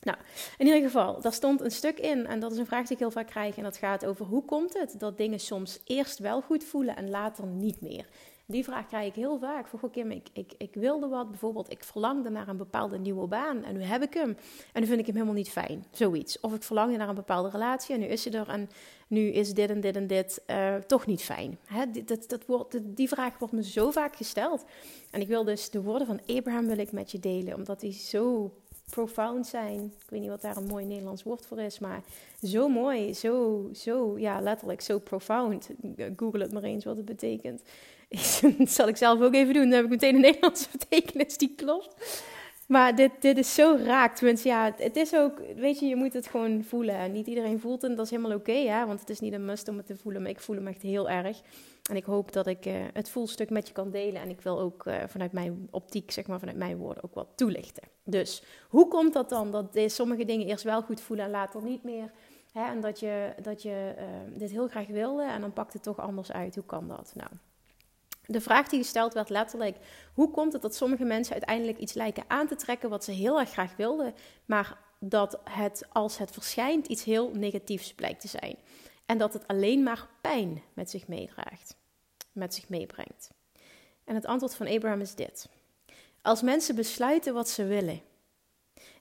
Nou, 0.04 0.18
in 0.58 0.66
ieder 0.66 0.82
geval, 0.82 1.22
daar 1.22 1.34
stond 1.34 1.62
een 1.62 1.72
stuk 1.72 2.00
in 2.00 2.28
en 2.28 2.40
dat 2.40 2.52
is 2.52 2.58
een 2.58 2.66
vraag 2.66 2.84
die 2.84 2.92
ik 2.92 3.00
heel 3.00 3.12
vaak 3.12 3.28
krijg 3.28 3.58
en 3.58 3.64
dat 3.64 3.78
gaat 3.78 4.06
over 4.06 4.26
hoe 4.26 4.46
komt 4.46 4.74
het 4.74 5.00
dat 5.00 5.18
dingen 5.18 5.40
soms 5.40 5.80
eerst 5.86 6.20
wel 6.20 6.42
goed 6.42 6.64
voelen 6.64 6.96
en 6.96 7.10
later 7.10 7.46
niet 7.46 7.82
meer. 7.82 8.06
Die 8.46 8.64
vraag 8.64 8.88
krijg 8.88 9.08
ik 9.08 9.16
heel 9.16 9.40
vaak. 9.40 9.68
Van, 9.68 9.90
Kim, 9.90 10.12
ik, 10.12 10.28
ik, 10.34 10.54
ik 10.58 10.74
wilde 10.74 11.08
wat. 11.08 11.30
Bijvoorbeeld, 11.30 11.72
ik 11.72 11.84
verlangde 11.84 12.30
naar 12.30 12.48
een 12.48 12.58
bepaalde 12.58 13.00
nieuwe 13.00 13.28
baan. 13.28 13.64
En 13.64 13.74
nu 13.74 13.82
heb 13.82 14.02
ik 14.02 14.14
hem. 14.14 14.38
En 14.74 14.82
nu 14.82 14.88
vind 14.88 15.00
ik 15.00 15.06
hem 15.06 15.16
helemaal 15.16 15.36
niet 15.36 15.50
fijn. 15.50 15.86
Zoiets. 15.92 16.40
Of 16.40 16.54
ik 16.54 16.64
verlangde 16.64 16.98
naar 16.98 17.10
een 17.10 17.16
bepaalde 17.16 17.50
relatie. 17.50 17.96
En 17.96 18.02
nu 18.02 18.06
is 18.06 18.22
ze 18.22 18.30
er. 18.30 18.50
En 18.50 18.70
nu 19.08 19.28
is 19.28 19.54
dit 19.54 19.70
en 19.70 19.82
dit 19.82 19.96
en 19.96 20.08
dit 20.08 20.44
uh, 20.48 20.76
toch 20.76 21.06
niet 21.06 21.22
fijn. 21.22 21.58
Hè? 21.66 21.86
Dat, 22.06 22.30
dat 22.30 22.46
wordt, 22.46 22.80
die 22.84 23.08
vraag 23.08 23.38
wordt 23.38 23.54
me 23.54 23.64
zo 23.64 23.92
vaak 23.92 24.16
gesteld. 24.16 24.66
En 25.12 25.22
ik 25.22 25.28
wil 25.28 25.44
dus 25.44 25.70
de 25.70 25.82
woorden 25.82 26.08
van 26.08 26.22
Abraham 26.38 26.68
wil 26.68 26.78
ik 26.78 26.92
met 26.92 27.12
je 27.12 27.20
delen. 27.20 27.56
Omdat 27.56 27.80
die 27.80 27.94
zo 27.94 28.54
profound 28.90 29.48
zijn. 29.48 29.94
Ik 30.04 30.10
weet 30.10 30.20
niet 30.20 30.30
wat 30.30 30.42
daar 30.42 30.58
een 30.58 30.68
mooi 30.68 30.86
Nederlands 30.86 31.24
woord 31.24 31.46
voor 31.46 31.60
is, 31.60 31.80
maar 31.80 32.04
zo 32.42 32.70
mooi, 32.70 33.14
zo, 33.14 33.70
zo, 33.74 34.20
ja, 34.20 34.42
letterlijk 34.42 34.82
zo 34.82 35.00
profound. 35.00 35.70
Google 36.16 36.42
het 36.42 36.54
maar 36.54 36.64
eens 36.64 36.86
wat 36.86 36.96
het 36.96 37.06
betekent. 37.06 37.62
Dat 38.58 38.70
zal 38.78 38.88
ik 38.88 38.98
zelf 38.98 39.22
ook 39.22 39.34
even 39.34 39.54
doen. 39.54 39.64
Dan 39.64 39.72
heb 39.72 39.84
ik 39.84 39.90
meteen 39.90 40.16
een 40.16 40.22
Nederlandse 40.22 40.70
betekenis 40.78 41.38
die 41.38 41.54
klopt. 41.56 42.24
Maar 42.68 42.96
dit, 42.96 43.12
dit 43.20 43.38
is 43.38 43.54
zo 43.54 43.78
raakt. 43.84 44.18
Tenminste, 44.18 44.48
ja, 44.48 44.74
het 44.78 44.96
is 44.96 45.16
ook, 45.16 45.42
weet 45.56 45.80
je, 45.80 45.86
je 45.86 45.96
moet 45.96 46.14
het 46.14 46.28
gewoon 46.28 46.64
voelen. 46.64 46.96
En 46.96 47.12
niet 47.12 47.28
iedereen 47.28 47.60
voelt 47.60 47.82
het, 47.82 47.98
dat 47.98 48.06
is 48.06 48.12
helemaal 48.12 48.38
oké, 48.38 48.86
want 48.86 49.00
het 49.00 49.10
is 49.10 49.20
niet 49.20 49.34
een 49.34 49.46
must 49.46 49.68
om 49.68 49.78
het 49.78 49.86
te 49.86 49.96
voelen. 49.96 50.22
Maar 50.22 50.32
ik 50.32 50.40
voel 50.40 50.56
hem 50.56 50.68
echt 50.68 50.82
heel 50.82 51.10
erg. 51.10 51.42
En 51.90 51.96
ik 51.96 52.04
hoop 52.04 52.32
dat 52.32 52.48
ik 52.48 52.66
uh, 52.66 52.74
het 52.94 53.10
voelstuk 53.10 53.50
met 53.50 53.68
je 53.68 53.74
kan 53.74 53.92
delen. 53.92 54.22
En 54.22 54.30
ik 54.30 54.42
wil 54.42 54.60
ook 54.60 54.86
uh, 54.86 54.96
vanuit 55.08 55.32
mijn 55.32 55.68
optiek, 55.72 56.12
zeg 56.12 56.28
maar, 56.28 56.40
vanuit 56.40 56.58
mijn 56.58 56.78
woorden 56.78 57.04
ook 57.04 57.14
wat 57.14 57.28
toelichten. 57.36 57.84
Dus, 58.04 58.44
hoe 58.70 58.88
komt 58.88 59.14
dat 59.14 59.30
dan? 59.30 59.52
Dat 59.52 59.92
sommige 59.92 60.26
dingen 60.26 60.48
eerst 60.48 60.64
wel 60.64 60.82
goed 60.82 61.02
voelen 61.02 61.26
en 61.26 61.32
later 61.32 61.64
niet 61.64 61.84
meer. 61.84 62.12
Hè? 62.54 62.66
En 62.66 62.82
dat 62.82 63.00
je, 63.00 63.34
dat 63.42 63.62
je 63.62 63.94
uh, 63.98 64.04
dit 64.40 64.52
heel 64.52 64.68
graag 64.68 64.88
wilde 64.88 65.24
en 65.24 65.42
dan 65.42 65.54
pakt 65.54 65.74
het 65.74 65.84
toch 65.84 66.00
anders 66.00 66.32
uit. 66.32 66.56
Hoe 66.56 66.66
kan 66.66 66.88
dat? 66.88 67.12
Nou, 67.16 67.30
de 68.26 68.42
vraag 68.42 68.68
die 68.68 68.80
gesteld 68.80 69.14
werd 69.14 69.30
letterlijk: 69.30 69.78
hoe 70.14 70.32
komt 70.32 70.54
het 70.54 70.62
dat 70.62 70.76
sommige 70.76 71.04
mensen 71.04 71.34
uiteindelijk 71.34 71.78
iets 71.78 71.94
lijken 71.94 72.24
aan 72.28 72.48
te 72.48 72.56
trekken 72.56 72.90
wat 72.90 73.04
ze 73.04 73.12
heel 73.12 73.40
erg 73.40 73.50
graag 73.50 73.76
wilden, 73.76 74.16
maar 74.46 74.78
dat 75.00 75.40
het 75.44 75.86
als 75.92 76.18
het 76.18 76.32
verschijnt 76.32 76.88
iets 76.88 77.04
heel 77.04 77.32
negatiefs 77.34 77.94
blijkt 77.94 78.22
te 78.22 78.28
zijn? 78.28 78.58
En 79.06 79.18
dat 79.18 79.34
het 79.34 79.48
alleen 79.48 79.84
maar 79.84 80.08
pijn 80.22 80.64
met 80.74 80.90
zich 80.90 81.08
meedraagt, 81.08 81.76
met 82.32 82.54
zich 82.54 82.70
meebrengt. 82.70 83.30
En 84.04 84.16
het 84.16 84.26
antwoord 84.26 84.56
van 84.56 84.68
Abraham 84.68 85.02
is 85.02 85.16
dit: 85.16 85.50
Als 86.22 86.42
mensen 86.42 86.76
besluiten 86.76 87.34
wat 87.34 87.50
ze 87.50 87.66
willen, 87.66 88.02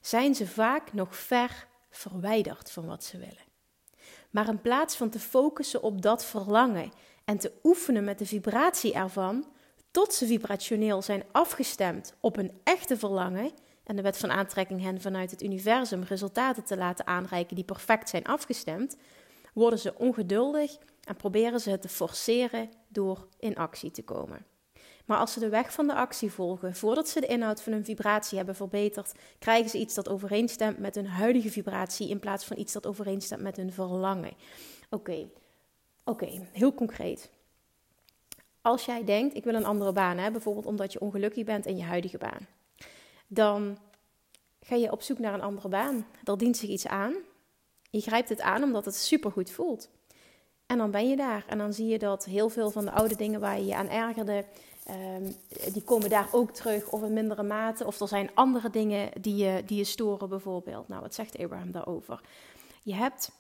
zijn 0.00 0.34
ze 0.34 0.46
vaak 0.46 0.92
nog 0.92 1.16
ver 1.16 1.66
verwijderd 1.90 2.70
van 2.70 2.86
wat 2.86 3.04
ze 3.04 3.18
willen. 3.18 3.50
Maar 4.30 4.48
in 4.48 4.60
plaats 4.60 4.96
van 4.96 5.10
te 5.10 5.18
focussen 5.20 5.82
op 5.82 6.02
dat 6.02 6.24
verlangen 6.24 6.92
en 7.24 7.38
te 7.38 7.52
oefenen 7.62 8.04
met 8.04 8.18
de 8.18 8.26
vibratie 8.26 8.92
ervan, 8.92 9.46
tot 9.90 10.14
ze 10.14 10.26
vibrationeel 10.26 11.02
zijn 11.02 11.24
afgestemd 11.32 12.14
op 12.20 12.36
een 12.36 12.52
echte 12.64 12.96
verlangen 12.96 13.50
en 13.84 13.96
de 13.96 14.02
wet 14.02 14.18
van 14.18 14.30
aantrekking 14.30 14.82
hen 14.82 15.00
vanuit 15.00 15.30
het 15.30 15.42
universum 15.42 16.02
resultaten 16.02 16.64
te 16.64 16.76
laten 16.76 17.06
aanreiken 17.06 17.56
die 17.56 17.64
perfect 17.64 18.08
zijn 18.08 18.24
afgestemd, 18.24 18.96
worden 19.54 19.78
ze 19.78 19.98
ongeduldig 19.98 20.78
en 21.04 21.16
proberen 21.16 21.60
ze 21.60 21.70
het 21.70 21.82
te 21.82 21.88
forceren 21.88 22.70
door 22.88 23.28
in 23.38 23.56
actie 23.56 23.90
te 23.90 24.02
komen. 24.02 24.46
Maar 25.06 25.18
als 25.18 25.32
ze 25.32 25.40
de 25.40 25.48
weg 25.48 25.72
van 25.72 25.86
de 25.86 25.94
actie 25.94 26.32
volgen, 26.32 26.74
voordat 26.74 27.08
ze 27.08 27.20
de 27.20 27.26
inhoud 27.26 27.62
van 27.62 27.72
hun 27.72 27.84
vibratie 27.84 28.36
hebben 28.36 28.54
verbeterd, 28.54 29.12
krijgen 29.38 29.70
ze 29.70 29.78
iets 29.78 29.94
dat 29.94 30.08
overeenstemt 30.08 30.78
met 30.78 30.94
hun 30.94 31.06
huidige 31.06 31.50
vibratie 31.50 32.08
in 32.08 32.18
plaats 32.18 32.44
van 32.44 32.58
iets 32.58 32.72
dat 32.72 32.86
overeenstemt 32.86 33.42
met 33.42 33.56
hun 33.56 33.72
verlangen. 33.72 34.32
Oké, 34.90 35.28
Oké, 36.04 36.47
heel 36.52 36.75
concreet. 36.75 37.30
Als 38.61 38.85
jij 38.85 39.04
denkt, 39.04 39.35
ik 39.37 39.44
wil 39.44 39.54
een 39.54 39.64
andere 39.64 39.92
baan, 39.92 40.18
hè, 40.18 40.30
bijvoorbeeld 40.30 40.66
omdat 40.66 40.92
je 40.92 41.00
ongelukkig 41.00 41.44
bent 41.44 41.66
in 41.66 41.76
je 41.76 41.82
huidige 41.82 42.18
baan, 42.18 42.47
dan 43.26 43.78
ga 44.61 44.75
je 44.75 44.92
op 44.92 45.02
zoek 45.02 45.18
naar 45.18 45.35
een 45.35 45.42
andere 45.42 45.68
baan. 45.68 46.06
Er 46.25 46.38
dient 46.38 46.56
zich 46.56 46.68
iets 46.68 46.87
aan. 46.87 47.14
Je 47.90 48.00
grijpt 48.00 48.28
het 48.28 48.40
aan 48.40 48.62
omdat 48.62 48.85
het 48.85 48.94
supergoed 48.94 49.50
voelt. 49.50 49.88
En 50.66 50.78
dan 50.78 50.90
ben 50.90 51.09
je 51.09 51.16
daar. 51.16 51.44
En 51.49 51.59
dan 51.59 51.73
zie 51.73 51.87
je 51.87 51.99
dat 51.99 52.25
heel 52.25 52.49
veel 52.49 52.71
van 52.71 52.85
de 52.85 52.90
oude 52.90 53.16
dingen 53.16 53.40
waar 53.40 53.59
je 53.59 53.66
je 53.66 53.75
aan 53.75 53.88
ergerde, 53.88 54.44
ehm, 54.85 55.32
die 55.73 55.82
komen 55.82 56.11
daar 56.11 56.28
ook 56.32 56.50
terug 56.50 56.90
of 56.90 57.02
in 57.02 57.12
mindere 57.12 57.42
mate. 57.42 57.87
Of 57.87 58.00
er 58.00 58.09
zijn 58.09 58.30
andere 58.35 58.71
dingen 58.71 59.11
die 59.21 59.37
je, 59.37 59.62
die 59.66 59.78
je 59.78 59.85
storen 59.85 60.28
bijvoorbeeld. 60.28 60.88
Nou, 60.88 61.00
wat 61.00 61.14
zegt 61.14 61.38
Abraham 61.38 61.71
daarover? 61.71 62.21
Je 62.82 62.94
hebt 62.94 63.30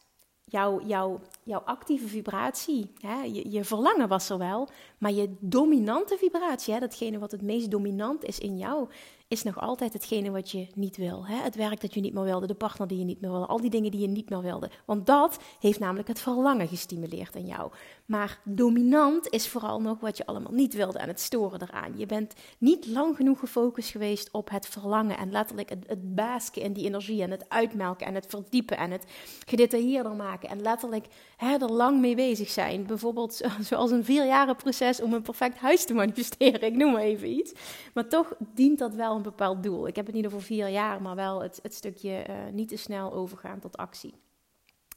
jouw, 0.52 0.80
jouw, 0.86 1.20
jouw 1.42 1.60
actieve 1.64 2.06
vibratie, 2.06 2.92
hè, 3.00 3.22
je, 3.22 3.50
je, 3.50 3.64
verlangen 3.64 4.08
was 4.08 4.30
er 4.30 4.38
wel, 4.38 4.68
maar 4.98 5.12
je 5.12 5.34
dominante 5.40 6.16
vibratie, 6.16 6.74
hè, 6.74 6.80
datgene 6.80 7.18
wat 7.18 7.30
het 7.30 7.42
meest 7.42 7.70
dominant 7.70 8.24
is 8.24 8.38
in 8.38 8.58
jou, 8.58 8.88
is 9.32 9.42
nog 9.42 9.60
altijd 9.60 9.92
hetgene 9.92 10.30
wat 10.30 10.50
je 10.50 10.66
niet 10.74 10.96
wil. 10.96 11.26
Hè? 11.26 11.34
Het 11.34 11.54
werk 11.54 11.80
dat 11.80 11.94
je 11.94 12.00
niet 12.00 12.14
meer 12.14 12.22
wilde, 12.22 12.46
de 12.46 12.54
partner 12.54 12.88
die 12.88 12.98
je 12.98 13.04
niet 13.04 13.20
meer 13.20 13.30
wilde, 13.30 13.46
al 13.46 13.60
die 13.60 13.70
dingen 13.70 13.90
die 13.90 14.00
je 14.00 14.08
niet 14.08 14.30
meer 14.30 14.40
wilde. 14.40 14.70
Want 14.84 15.06
dat 15.06 15.38
heeft 15.60 15.78
namelijk 15.78 16.08
het 16.08 16.20
verlangen 16.20 16.68
gestimuleerd 16.68 17.34
in 17.34 17.46
jou. 17.46 17.72
Maar 18.06 18.40
dominant 18.44 19.28
is 19.28 19.48
vooral 19.48 19.80
nog 19.80 20.00
wat 20.00 20.16
je 20.16 20.26
allemaal 20.26 20.52
niet 20.52 20.74
wilde 20.74 20.98
en 20.98 21.08
het 21.08 21.20
storen 21.20 21.62
eraan. 21.62 21.92
Je 21.96 22.06
bent 22.06 22.34
niet 22.58 22.86
lang 22.86 23.16
genoeg 23.16 23.38
gefocust 23.38 23.90
geweest 23.90 24.28
op 24.32 24.50
het 24.50 24.66
verlangen 24.66 25.18
en 25.18 25.30
letterlijk 25.30 25.68
het, 25.68 26.14
basken 26.14 26.62
in 26.62 26.72
die 26.72 26.86
energie 26.86 27.22
en 27.22 27.30
het 27.30 27.48
uitmelken 27.48 28.06
en 28.06 28.14
het 28.14 28.26
verdiepen 28.28 28.76
en 28.76 28.90
het 28.90 29.04
gedetailleerder 29.46 30.14
maken 30.14 30.48
en 30.48 30.62
letterlijk 30.62 31.06
hè, 31.36 31.56
er 31.56 31.72
lang 31.72 32.00
mee 32.00 32.14
bezig 32.14 32.50
zijn. 32.50 32.86
Bijvoorbeeld 32.86 33.40
zoals 33.68 33.90
een 33.90 34.04
vierjaren 34.04 34.56
proces 34.56 35.00
om 35.00 35.12
een 35.12 35.22
perfect 35.22 35.58
huis 35.58 35.84
te 35.84 35.94
manifesteren, 35.94 36.62
ik 36.62 36.76
noem 36.76 36.92
maar 36.92 37.02
even 37.02 37.30
iets. 37.30 37.52
Maar 37.94 38.08
toch 38.08 38.34
dient 38.54 38.78
dat 38.78 38.94
wel 38.94 39.20
een 39.24 39.30
bepaald 39.30 39.62
doel. 39.62 39.86
Ik 39.86 39.96
heb 39.96 40.06
het 40.06 40.14
niet 40.14 40.26
over 40.26 40.42
vier 40.42 40.68
jaar, 40.68 41.02
maar 41.02 41.14
wel 41.14 41.42
het, 41.42 41.58
het 41.62 41.74
stukje 41.74 42.26
uh, 42.28 42.36
niet 42.52 42.68
te 42.68 42.76
snel 42.76 43.12
overgaan 43.12 43.58
tot 43.58 43.76
actie. 43.76 44.14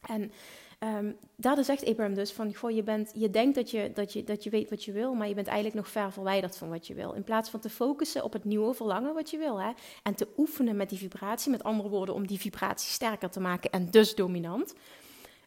En 0.08 0.32
um, 0.79 1.17
daardoor 1.36 1.63
zegt 1.63 1.86
Abraham 1.86 2.13
dus 2.13 2.34
van, 2.34 2.55
goh, 2.55 2.72
je, 2.72 2.84
bent, 2.84 3.12
je 3.15 3.29
denkt 3.29 3.55
dat 3.55 3.72
je, 3.72 3.91
dat, 3.94 4.13
je, 4.13 4.24
dat 4.24 4.44
je 4.44 4.50
weet 4.50 4.70
wat 4.70 4.84
je 4.84 4.91
wil, 4.91 5.13
maar 5.13 5.27
je 5.27 5.34
bent 5.34 5.48
eigenlijk 5.48 5.77
nog 5.77 5.89
ver 5.89 6.12
verwijderd 6.12 6.58
van 6.58 6.70
wat 6.70 6.88
je 6.88 6.94
wil. 6.94 7.13
In 7.13 7.24
plaats 7.24 7.50
van 7.50 7.60
te 7.60 7.70
focussen 7.70 8.24
op 8.24 8.34
het 8.34 8.44
nieuwe 8.44 8.74
verlangen 8.74 9.13
wat 9.13 9.29
je 9.29 9.38
wil. 9.38 9.62
Hè, 9.62 9.72
en 10.03 10.15
te 10.15 10.27
oefenen 10.38 10.75
met 10.75 10.89
die 10.89 10.98
vibratie, 10.98 11.51
met 11.51 11.63
andere 11.63 11.89
woorden, 11.89 12.15
om 12.15 12.27
die 12.27 12.39
vibratie 12.39 12.91
sterker 12.91 13.29
te 13.29 13.39
maken 13.39 13.72
en 13.72 13.89
dus 13.89 14.15
dominant. 14.15 14.75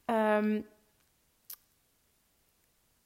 Um, 0.07 0.67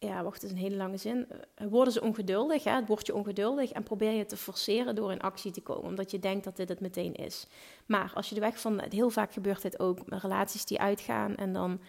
ja, 0.07 0.23
wacht, 0.23 0.43
is 0.43 0.51
een 0.51 0.57
hele 0.57 0.77
lange 0.77 0.97
zin. 0.97 1.27
Eh, 1.55 1.67
worden 1.67 1.93
ze 1.93 2.01
ongeduldig, 2.01 2.65
hè? 2.65 2.85
word 2.85 3.07
je 3.07 3.15
ongeduldig 3.15 3.71
en 3.71 3.83
probeer 3.83 4.13
je 4.13 4.27
te 4.27 4.37
forceren 4.37 4.95
door 4.95 5.13
in 5.13 5.21
actie 5.21 5.51
te 5.51 5.61
komen, 5.61 5.85
omdat 5.85 6.11
je 6.11 6.19
denkt 6.19 6.45
dat 6.45 6.57
dit 6.57 6.69
het 6.69 6.81
meteen 6.81 7.15
is. 7.15 7.47
Maar 7.87 8.13
als 8.15 8.29
je 8.29 8.35
de 8.35 8.41
weg 8.41 8.61
van, 8.61 8.83
heel 8.89 9.11
vaak 9.11 9.33
gebeurt 9.33 9.63
dit 9.63 9.81
ook, 9.81 9.99
relaties 10.07 10.65
die 10.65 10.81
uitgaan 10.81 11.37
en 11.37 11.53
dan 11.53 11.81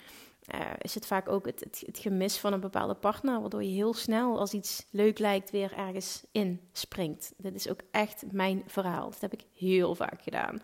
uh, 0.54 0.62
is 0.78 0.96
het 0.96 1.06
vaak 1.06 1.30
ook 1.30 1.46
het, 1.46 1.60
het, 1.60 1.84
het, 1.86 2.00
gemis 2.00 2.38
van 2.38 2.54
een 2.54 2.60
bepaalde 2.60 2.94
partner, 2.94 3.42
waardoor 3.42 3.64
je 3.64 3.70
heel 3.70 3.94
snel 3.94 4.40
als 4.40 4.54
iets 4.54 4.86
leuk 4.92 5.20
lijkt 5.20 5.52
weer 5.52 5.74
ergens 5.78 6.24
in 6.32 6.62
springt. 6.72 7.34
Dit 7.38 7.56
is 7.56 7.70
ook 7.70 7.80
echt 7.92 8.24
mijn 8.32 8.64
verhaal. 8.68 9.10
Dat 9.10 9.22
heb 9.22 9.34
ik 9.34 9.46
heel 9.54 9.96
vaak 9.96 10.22
gedaan. 10.22 10.62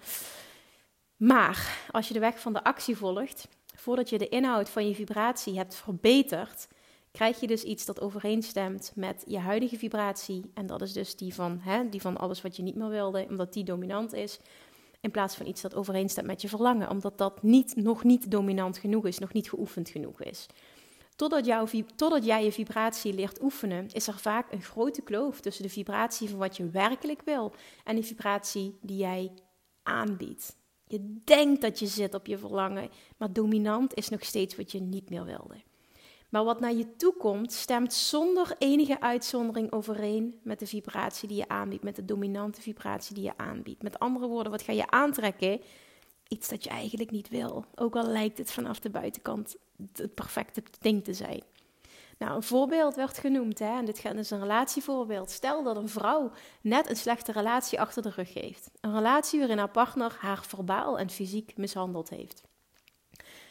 Maar 1.15 1.87
als 1.91 2.07
je 2.07 2.13
de 2.13 2.19
weg 2.19 2.39
van 2.39 2.53
de 2.53 2.63
actie 2.63 2.97
volgt, 2.97 3.47
voordat 3.75 4.09
je 4.09 4.17
de 4.17 4.29
inhoud 4.29 4.69
van 4.69 4.87
je 4.87 4.95
vibratie 4.95 5.57
hebt 5.57 5.75
verbeterd, 5.75 6.67
krijg 7.19 7.39
je 7.39 7.47
dus 7.47 7.63
iets 7.63 7.85
dat 7.85 8.01
overeenstemt 8.01 8.91
met 8.95 9.23
je 9.27 9.37
huidige 9.37 9.77
vibratie. 9.77 10.51
En 10.53 10.65
dat 10.65 10.81
is 10.81 10.93
dus 10.93 11.15
die 11.15 11.33
van, 11.33 11.59
hè, 11.61 11.89
die 11.89 12.01
van 12.01 12.17
alles 12.17 12.41
wat 12.41 12.55
je 12.55 12.63
niet 12.63 12.75
meer 12.75 12.89
wilde, 12.89 13.25
omdat 13.29 13.53
die 13.53 13.63
dominant 13.63 14.13
is. 14.13 14.39
In 15.01 15.11
plaats 15.11 15.35
van 15.35 15.45
iets 15.45 15.61
dat 15.61 15.75
overeenstemt 15.75 16.27
met 16.27 16.41
je 16.41 16.47
verlangen, 16.47 16.89
omdat 16.89 17.17
dat 17.17 17.43
niet, 17.43 17.75
nog 17.75 18.03
niet 18.03 18.31
dominant 18.31 18.77
genoeg 18.77 19.05
is, 19.05 19.19
nog 19.19 19.33
niet 19.33 19.49
geoefend 19.49 19.89
genoeg 19.89 20.21
is. 20.21 20.45
Totdat, 21.15 21.45
jouw, 21.45 21.67
totdat 21.95 22.25
jij 22.25 22.43
je 22.43 22.51
vibratie 22.51 23.13
leert 23.13 23.41
oefenen, 23.41 23.87
is 23.91 24.07
er 24.07 24.17
vaak 24.17 24.51
een 24.51 24.63
grote 24.63 25.01
kloof 25.01 25.39
tussen 25.39 25.63
de 25.63 25.69
vibratie 25.69 26.29
van 26.29 26.39
wat 26.39 26.57
je 26.57 26.69
werkelijk 26.69 27.21
wil 27.25 27.53
en 27.83 27.95
de 27.95 28.03
vibratie 28.03 28.77
die 28.81 28.97
jij 28.97 29.31
aanbiedt. 29.83 30.55
Je 30.85 31.19
denkt 31.23 31.61
dat 31.61 31.79
je 31.79 31.87
zit 31.87 32.13
op 32.13 32.25
je 32.25 32.37
verlangen, 32.37 32.89
maar 33.17 33.33
dominant 33.33 33.93
is 33.93 34.09
nog 34.09 34.23
steeds 34.23 34.55
wat 34.55 34.71
je 34.71 34.79
niet 34.79 35.09
meer 35.09 35.25
wilde. 35.25 35.55
Maar 36.29 36.43
wat 36.43 36.59
naar 36.59 36.73
je 36.73 36.95
toe 36.95 37.13
komt, 37.17 37.53
stemt 37.53 37.93
zonder 37.93 38.55
enige 38.57 39.01
uitzondering 39.01 39.71
overeen 39.71 40.39
met 40.43 40.59
de 40.59 40.67
vibratie 40.67 41.27
die 41.27 41.37
je 41.37 41.47
aanbiedt, 41.47 41.83
met 41.83 41.95
de 41.95 42.05
dominante 42.05 42.61
vibratie 42.61 43.15
die 43.15 43.23
je 43.23 43.37
aanbiedt. 43.37 43.83
Met 43.83 43.99
andere 43.99 44.27
woorden, 44.27 44.51
wat 44.51 44.61
ga 44.61 44.71
je 44.71 44.89
aantrekken? 44.89 45.61
Iets 46.27 46.49
dat 46.49 46.63
je 46.63 46.69
eigenlijk 46.69 47.11
niet 47.11 47.29
wil. 47.29 47.65
Ook 47.75 47.95
al 47.95 48.07
lijkt 48.07 48.37
het 48.37 48.51
vanaf 48.51 48.79
de 48.79 48.89
buitenkant 48.89 49.55
het 49.93 50.13
perfecte 50.13 50.63
ding 50.79 51.03
te 51.03 51.13
zijn. 51.13 51.43
Nou, 52.17 52.35
een 52.35 52.43
voorbeeld 52.43 52.95
werd 52.95 53.17
genoemd, 53.17 53.59
hè, 53.59 53.77
en 53.77 53.85
dit 53.85 54.05
is 54.15 54.31
een 54.31 54.39
relatievoorbeeld. 54.39 55.31
Stel 55.31 55.63
dat 55.63 55.77
een 55.77 55.89
vrouw 55.89 56.31
net 56.61 56.89
een 56.89 56.95
slechte 56.95 57.31
relatie 57.31 57.79
achter 57.79 58.01
de 58.01 58.09
rug 58.09 58.33
heeft. 58.33 58.71
Een 58.81 58.93
relatie 58.93 59.39
waarin 59.39 59.57
haar 59.57 59.69
partner 59.69 60.17
haar 60.19 60.43
verbaal 60.43 60.99
en 60.99 61.09
fysiek 61.09 61.57
mishandeld 61.57 62.09
heeft. 62.09 62.43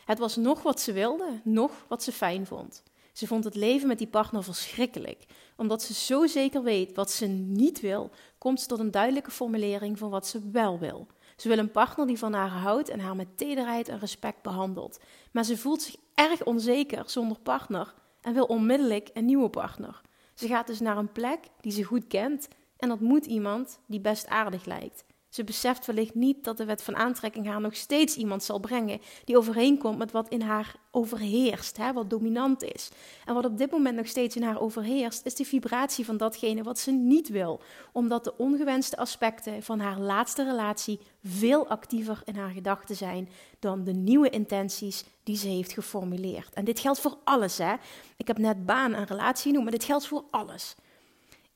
Het 0.08 0.18
was 0.18 0.36
nog 0.36 0.62
wat 0.62 0.80
ze 0.80 0.92
wilde, 0.92 1.40
nog 1.44 1.84
wat 1.88 2.02
ze 2.02 2.12
fijn 2.12 2.46
vond. 2.46 2.82
Ze 3.12 3.26
vond 3.26 3.44
het 3.44 3.54
leven 3.54 3.88
met 3.88 3.98
die 3.98 4.06
partner 4.06 4.44
verschrikkelijk. 4.44 5.24
Omdat 5.56 5.82
ze 5.82 5.94
zo 5.94 6.26
zeker 6.26 6.62
weet 6.62 6.96
wat 6.96 7.10
ze 7.10 7.26
niet 7.26 7.80
wil, 7.80 8.10
komt 8.38 8.60
ze 8.60 8.66
tot 8.66 8.78
een 8.78 8.90
duidelijke 8.90 9.30
formulering 9.30 9.98
van 9.98 10.10
wat 10.10 10.26
ze 10.26 10.50
wel 10.50 10.78
wil. 10.78 11.06
Ze 11.36 11.48
wil 11.48 11.58
een 11.58 11.70
partner 11.70 12.06
die 12.06 12.18
van 12.18 12.32
haar 12.32 12.48
houdt 12.48 12.88
en 12.88 13.00
haar 13.00 13.16
met 13.16 13.36
tederheid 13.36 13.88
en 13.88 13.98
respect 13.98 14.42
behandelt. 14.42 14.98
Maar 15.32 15.44
ze 15.44 15.56
voelt 15.56 15.82
zich 15.82 15.96
erg 16.14 16.44
onzeker 16.44 17.10
zonder 17.10 17.38
partner 17.38 17.94
en 18.20 18.34
wil 18.34 18.44
onmiddellijk 18.44 19.10
een 19.12 19.24
nieuwe 19.24 19.50
partner. 19.50 20.00
Ze 20.34 20.46
gaat 20.46 20.66
dus 20.66 20.80
naar 20.80 20.96
een 20.96 21.12
plek 21.12 21.38
die 21.60 21.72
ze 21.72 21.82
goed 21.82 22.06
kent 22.06 22.48
en 22.76 22.90
ontmoet 22.90 23.26
iemand 23.26 23.80
die 23.86 24.00
best 24.00 24.26
aardig 24.26 24.64
lijkt. 24.64 25.04
Ze 25.38 25.44
beseft 25.44 25.86
wellicht 25.86 26.14
niet 26.14 26.44
dat 26.44 26.56
de 26.56 26.64
wet 26.64 26.82
van 26.82 26.96
aantrekking 26.96 27.46
haar 27.46 27.60
nog 27.60 27.76
steeds 27.76 28.16
iemand 28.16 28.42
zal 28.42 28.58
brengen 28.58 29.00
die 29.24 29.36
overeenkomt 29.36 29.98
met 29.98 30.12
wat 30.12 30.28
in 30.28 30.40
haar 30.40 30.74
overheerst, 30.90 31.76
hè, 31.76 31.92
wat 31.92 32.10
dominant 32.10 32.62
is. 32.62 32.90
En 33.24 33.34
wat 33.34 33.44
op 33.44 33.58
dit 33.58 33.70
moment 33.70 33.96
nog 33.96 34.06
steeds 34.06 34.36
in 34.36 34.42
haar 34.42 34.60
overheerst, 34.60 35.26
is 35.26 35.34
de 35.34 35.44
vibratie 35.44 36.04
van 36.04 36.16
datgene 36.16 36.62
wat 36.62 36.78
ze 36.78 36.90
niet 36.90 37.28
wil, 37.28 37.60
omdat 37.92 38.24
de 38.24 38.36
ongewenste 38.36 38.96
aspecten 38.96 39.62
van 39.62 39.80
haar 39.80 39.98
laatste 39.98 40.44
relatie 40.44 41.00
veel 41.24 41.68
actiever 41.68 42.22
in 42.24 42.36
haar 42.36 42.50
gedachten 42.50 42.96
zijn 42.96 43.28
dan 43.58 43.84
de 43.84 43.92
nieuwe 43.92 44.30
intenties 44.30 45.04
die 45.22 45.36
ze 45.36 45.48
heeft 45.48 45.72
geformuleerd. 45.72 46.54
En 46.54 46.64
dit 46.64 46.80
geldt 46.80 47.00
voor 47.00 47.16
alles, 47.24 47.58
hè? 47.58 47.74
Ik 48.16 48.26
heb 48.26 48.38
net 48.38 48.66
baan 48.66 48.94
en 48.94 49.04
relatie 49.04 49.42
genoemd, 49.42 49.62
maar 49.62 49.72
dit 49.72 49.84
geldt 49.84 50.06
voor 50.06 50.24
alles 50.30 50.74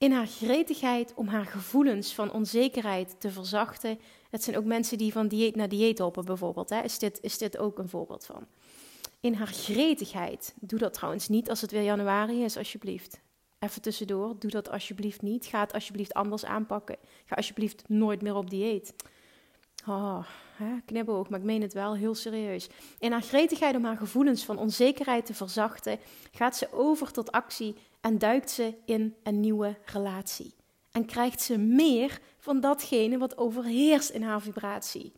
in 0.02 0.12
haar 0.12 0.26
gretigheid 0.26 1.14
om 1.14 1.26
haar 1.28 1.46
gevoelens 1.46 2.14
van 2.14 2.32
onzekerheid 2.32 3.14
te 3.18 3.30
verzachten. 3.30 3.98
Het 4.30 4.42
zijn 4.42 4.56
ook 4.56 4.64
mensen 4.64 4.98
die 4.98 5.12
van 5.12 5.28
dieet 5.28 5.56
naar 5.56 5.68
dieet 5.68 5.98
hoppen 5.98 6.24
bijvoorbeeld. 6.24 6.70
Hè? 6.70 6.80
Is, 6.82 6.98
dit, 6.98 7.18
is 7.20 7.38
dit 7.38 7.58
ook 7.58 7.78
een 7.78 7.88
voorbeeld 7.88 8.26
van? 8.26 8.46
In 9.20 9.34
haar 9.34 9.46
gretigheid. 9.46 10.54
Doe 10.60 10.78
dat 10.78 10.94
trouwens 10.94 11.28
niet 11.28 11.50
als 11.50 11.60
het 11.60 11.70
weer 11.70 11.82
januari 11.82 12.44
is, 12.44 12.56
alsjeblieft. 12.56 13.20
Even 13.58 13.82
tussendoor, 13.82 14.38
doe 14.38 14.50
dat 14.50 14.70
alsjeblieft 14.70 15.22
niet. 15.22 15.46
Ga 15.46 15.60
het 15.60 15.72
alsjeblieft 15.72 16.14
anders 16.14 16.44
aanpakken. 16.44 16.96
Ga 17.24 17.34
alsjeblieft 17.34 17.88
nooit 17.88 18.22
meer 18.22 18.34
op 18.34 18.50
dieet. 18.50 18.94
Oh, 19.86 20.26
hè, 20.56 20.80
knipoog, 20.84 21.28
maar 21.28 21.38
ik 21.38 21.44
meen 21.44 21.62
het 21.62 21.72
wel 21.72 21.94
heel 21.94 22.14
serieus. 22.14 22.68
In 22.98 23.12
haar 23.12 23.22
gretigheid 23.22 23.76
om 23.76 23.84
haar 23.84 23.96
gevoelens 23.96 24.44
van 24.44 24.58
onzekerheid 24.58 25.26
te 25.26 25.34
verzachten, 25.34 25.98
gaat 26.32 26.56
ze 26.56 26.68
over 26.72 27.12
tot 27.12 27.32
actie 27.32 27.74
en 28.02 28.18
duikt 28.18 28.50
ze 28.50 28.74
in 28.84 29.14
een 29.22 29.40
nieuwe 29.40 29.78
relatie. 29.84 30.54
En 30.90 31.04
krijgt 31.04 31.42
ze 31.42 31.58
meer 31.58 32.20
van 32.38 32.60
datgene 32.60 33.18
wat 33.18 33.38
overheerst 33.38 34.10
in 34.10 34.22
haar 34.22 34.40
vibratie. 34.40 35.12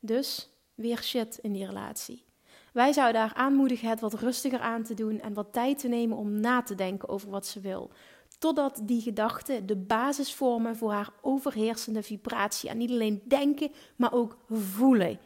Dus 0.00 0.48
weer 0.74 1.02
shit 1.02 1.38
in 1.42 1.52
die 1.52 1.66
relatie. 1.66 2.24
Wij 2.72 2.92
zouden 2.92 3.20
haar 3.20 3.34
aanmoedigen 3.34 3.88
het 3.88 4.00
wat 4.00 4.14
rustiger 4.14 4.60
aan 4.60 4.82
te 4.82 4.94
doen 4.94 5.20
en 5.20 5.34
wat 5.34 5.52
tijd 5.52 5.78
te 5.78 5.88
nemen 5.88 6.16
om 6.16 6.40
na 6.40 6.62
te 6.62 6.74
denken 6.74 7.08
over 7.08 7.30
wat 7.30 7.46
ze 7.46 7.60
wil. 7.60 7.90
Totdat 8.38 8.80
die 8.82 9.00
gedachten 9.00 9.66
de 9.66 9.76
basis 9.76 10.34
vormen 10.34 10.76
voor 10.76 10.92
haar 10.92 11.10
overheersende 11.20 12.02
vibratie. 12.02 12.70
En 12.70 12.78
niet 12.78 12.90
alleen 12.90 13.22
denken, 13.24 13.70
maar 13.96 14.12
ook 14.12 14.36
voelen. 14.50 15.18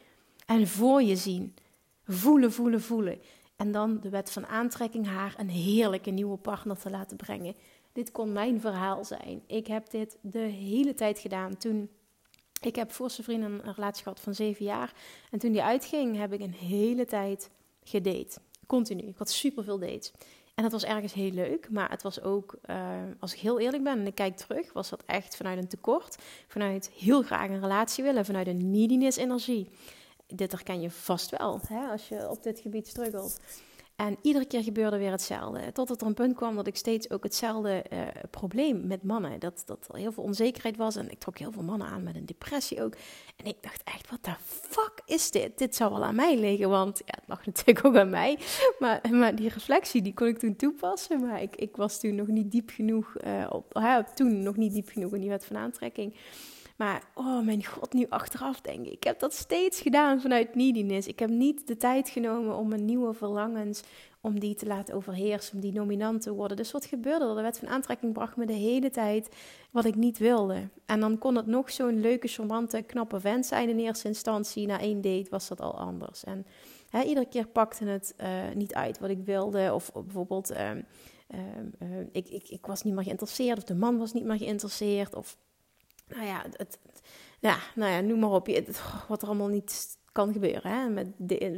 En 0.45 0.67
voor 0.67 1.01
je 1.01 1.15
zien. 1.15 1.55
Voelen, 2.07 2.51
voelen, 2.51 2.81
voelen. 2.81 3.19
En 3.63 3.71
dan 3.71 3.99
de 3.99 4.09
wet 4.09 4.31
van 4.31 4.47
aantrekking 4.47 5.07
haar 5.07 5.33
een 5.37 5.49
heerlijke 5.49 6.09
nieuwe 6.09 6.37
partner 6.37 6.77
te 6.77 6.89
laten 6.89 7.17
brengen. 7.17 7.55
Dit 7.91 8.11
kon 8.11 8.31
mijn 8.31 8.61
verhaal 8.61 9.05
zijn. 9.05 9.43
Ik 9.47 9.67
heb 9.67 9.89
dit 9.89 10.17
de 10.21 10.39
hele 10.39 10.93
tijd 10.93 11.19
gedaan. 11.19 11.57
Toen 11.57 11.89
ik 12.61 12.75
heb 12.75 12.91
voor 12.91 13.09
zijn 13.09 13.23
vrienden 13.23 13.51
een 13.51 13.73
relatie 13.73 14.03
gehad 14.03 14.19
van 14.19 14.35
zeven 14.35 14.65
jaar. 14.65 14.93
En 15.31 15.39
toen 15.39 15.51
die 15.51 15.63
uitging, 15.63 16.17
heb 16.17 16.33
ik 16.33 16.39
een 16.39 16.53
hele 16.53 17.05
tijd 17.05 17.49
gedate. 17.83 18.39
Continu. 18.67 19.01
Ik 19.01 19.17
had 19.17 19.29
superveel 19.29 19.79
dates. 19.79 20.11
En 20.55 20.63
dat 20.63 20.71
was 20.71 20.83
ergens 20.83 21.13
heel 21.13 21.31
leuk, 21.31 21.69
maar 21.69 21.89
het 21.89 22.01
was 22.01 22.21
ook, 22.21 22.55
uh, 22.69 22.91
als 23.19 23.33
ik 23.33 23.39
heel 23.39 23.59
eerlijk 23.59 23.83
ben 23.83 23.99
en 23.99 24.07
ik 24.07 24.15
kijk 24.15 24.37
terug, 24.37 24.73
was 24.73 24.89
dat 24.89 25.03
echt 25.05 25.35
vanuit 25.35 25.57
een 25.57 25.67
tekort, 25.67 26.17
vanuit 26.47 26.91
heel 26.97 27.21
graag 27.21 27.49
een 27.49 27.61
relatie 27.61 28.03
willen, 28.03 28.25
vanuit 28.25 28.47
een 28.47 28.71
neediness 28.71 29.17
energie 29.17 29.69
dit 30.35 30.51
herken 30.51 30.81
je 30.81 30.91
vast 30.91 31.29
wel, 31.37 31.59
hè, 31.67 31.87
als 31.87 32.07
je 32.07 32.29
op 32.29 32.43
dit 32.43 32.59
gebied 32.59 32.87
struggelt. 32.87 33.39
En 33.95 34.17
iedere 34.21 34.45
keer 34.45 34.63
gebeurde 34.63 34.97
weer 34.97 35.11
hetzelfde. 35.11 35.71
Tot 35.71 35.89
er 35.89 36.07
een 36.07 36.13
punt 36.13 36.35
kwam 36.35 36.55
dat 36.55 36.67
ik 36.67 36.75
steeds 36.75 37.09
ook 37.09 37.23
hetzelfde 37.23 37.85
uh, 37.93 37.99
probleem 38.29 38.87
met 38.87 39.03
mannen. 39.03 39.39
Dat, 39.39 39.63
dat 39.65 39.87
er 39.91 39.97
heel 39.97 40.11
veel 40.11 40.23
onzekerheid 40.23 40.77
was. 40.77 40.95
En 40.95 41.11
ik 41.11 41.19
trok 41.19 41.37
heel 41.37 41.51
veel 41.51 41.63
mannen 41.63 41.87
aan 41.87 42.03
met 42.03 42.15
een 42.15 42.25
depressie 42.25 42.83
ook. 42.83 42.95
En 43.35 43.45
ik 43.45 43.55
dacht 43.61 43.83
echt, 43.83 44.09
wat 44.09 44.23
de 44.23 44.33
fuck 44.51 45.01
is 45.05 45.31
dit? 45.31 45.57
Dit 45.57 45.75
zou 45.75 45.91
wel 45.91 46.03
aan 46.03 46.15
mij 46.15 46.37
liggen. 46.37 46.69
Want 46.69 46.97
ja, 46.97 47.13
het 47.19 47.27
lag 47.27 47.45
natuurlijk 47.45 47.85
ook 47.85 47.95
aan 47.95 48.09
mij. 48.09 48.39
Maar, 48.79 49.01
maar 49.11 49.35
die 49.35 49.49
reflectie, 49.49 50.01
die 50.01 50.13
kon 50.13 50.27
ik 50.27 50.37
toen 50.37 50.55
toepassen. 50.55 51.21
Maar 51.21 51.41
ik, 51.41 51.55
ik 51.55 51.75
was 51.75 51.99
toen 51.99 52.15
nog 52.15 52.27
niet 52.27 52.51
diep 52.51 52.69
genoeg. 52.69 53.13
Uh, 53.25 53.45
op, 53.49 53.71
toen 54.15 54.43
nog 54.43 54.55
niet 54.55 54.73
diep 54.73 54.89
genoeg 54.89 55.13
in 55.13 55.21
die 55.21 55.29
wet 55.29 55.45
van 55.45 55.57
aantrekking. 55.57 56.15
Maar 56.75 57.03
oh 57.13 57.45
mijn 57.45 57.65
god, 57.65 57.93
nu 57.93 58.05
achteraf 58.09 58.61
denk 58.61 58.85
ik. 58.85 58.91
Ik 58.91 59.03
heb 59.03 59.19
dat 59.19 59.33
steeds 59.33 59.81
gedaan 59.81 60.21
vanuit 60.21 60.55
neediness. 60.55 61.07
Ik 61.07 61.19
heb 61.19 61.29
niet 61.29 61.67
de 61.67 61.77
tijd 61.77 62.09
genomen 62.09 62.55
om 62.55 62.67
mijn 62.67 62.85
nieuwe 62.85 63.13
verlangens, 63.13 63.83
om 64.21 64.39
die 64.39 64.55
te 64.55 64.65
laten 64.65 64.95
overheersen, 64.95 65.55
om 65.55 65.61
die 65.61 65.71
dominant 65.71 66.21
te 66.21 66.33
worden. 66.33 66.57
Dus 66.57 66.71
wat 66.71 66.85
gebeurde 66.85 67.35
De 67.35 67.41
wet 67.41 67.59
van 67.59 67.67
aantrekking 67.67 68.13
bracht 68.13 68.35
me 68.35 68.45
de 68.45 68.53
hele 68.53 68.89
tijd 68.89 69.35
wat 69.71 69.85
ik 69.85 69.95
niet 69.95 70.17
wilde. 70.17 70.69
En 70.85 70.99
dan 70.99 71.17
kon 71.17 71.35
het 71.35 71.45
nog 71.45 71.71
zo'n 71.71 71.99
leuke, 71.99 72.27
charmante, 72.27 72.81
knappe 72.81 73.19
vent 73.19 73.45
zijn 73.45 73.69
in 73.69 73.79
eerste 73.79 74.07
instantie. 74.07 74.67
Na 74.67 74.79
één 74.79 75.01
date 75.01 75.29
was 75.29 75.47
dat 75.47 75.61
al 75.61 75.79
anders. 75.79 76.23
En 76.23 76.45
hè, 76.89 77.01
iedere 77.01 77.27
keer 77.27 77.47
pakte 77.47 77.85
het 77.85 78.13
uh, 78.21 78.27
niet 78.55 78.73
uit 78.73 78.99
wat 78.99 79.09
ik 79.09 79.25
wilde. 79.25 79.73
Of, 79.73 79.91
bijvoorbeeld... 79.91 80.51
Uh, 80.51 80.71
uh, 81.33 81.99
ik, 82.11 82.29
ik, 82.29 82.49
ik 82.49 82.65
was 82.65 82.83
niet 82.83 82.93
meer 82.93 83.03
geïnteresseerd, 83.03 83.57
of 83.57 83.63
de 83.63 83.75
man 83.75 83.97
was 83.97 84.13
niet 84.13 84.23
meer 84.23 84.37
geïnteresseerd, 84.37 85.15
of 85.15 85.37
nou 86.15 86.25
ja, 86.25 86.45
het, 86.51 86.79
ja, 87.39 87.57
nou 87.75 87.91
ja, 87.91 87.99
noem 87.99 88.19
maar 88.19 88.31
op. 88.31 88.47
Je, 88.47 88.65
wat 89.07 89.21
er 89.21 89.27
allemaal 89.27 89.47
niet 89.47 89.97
kan 90.11 90.33
gebeuren 90.33 90.71
hè, 90.71 90.89
met 90.89 91.07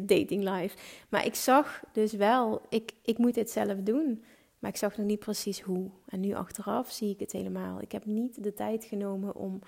dating 0.07 0.49
life. 0.49 0.77
Maar 1.09 1.25
ik 1.25 1.35
zag 1.35 1.83
dus 1.91 2.13
wel, 2.13 2.61
ik, 2.69 2.91
ik 3.01 3.17
moet 3.17 3.33
dit 3.33 3.49
zelf 3.49 3.77
doen. 3.77 4.23
Maar 4.59 4.73
ik 4.73 4.79
zag 4.79 4.97
nog 4.97 5.05
niet 5.05 5.19
precies 5.19 5.61
hoe. 5.61 5.89
En 6.05 6.19
nu 6.19 6.33
achteraf 6.33 6.91
zie 6.91 7.09
ik 7.09 7.19
het 7.19 7.31
helemaal. 7.31 7.81
Ik 7.81 7.91
heb 7.91 8.05
niet 8.05 8.43
de 8.43 8.53
tijd 8.53 8.85
genomen 8.85 9.35
om, 9.35 9.59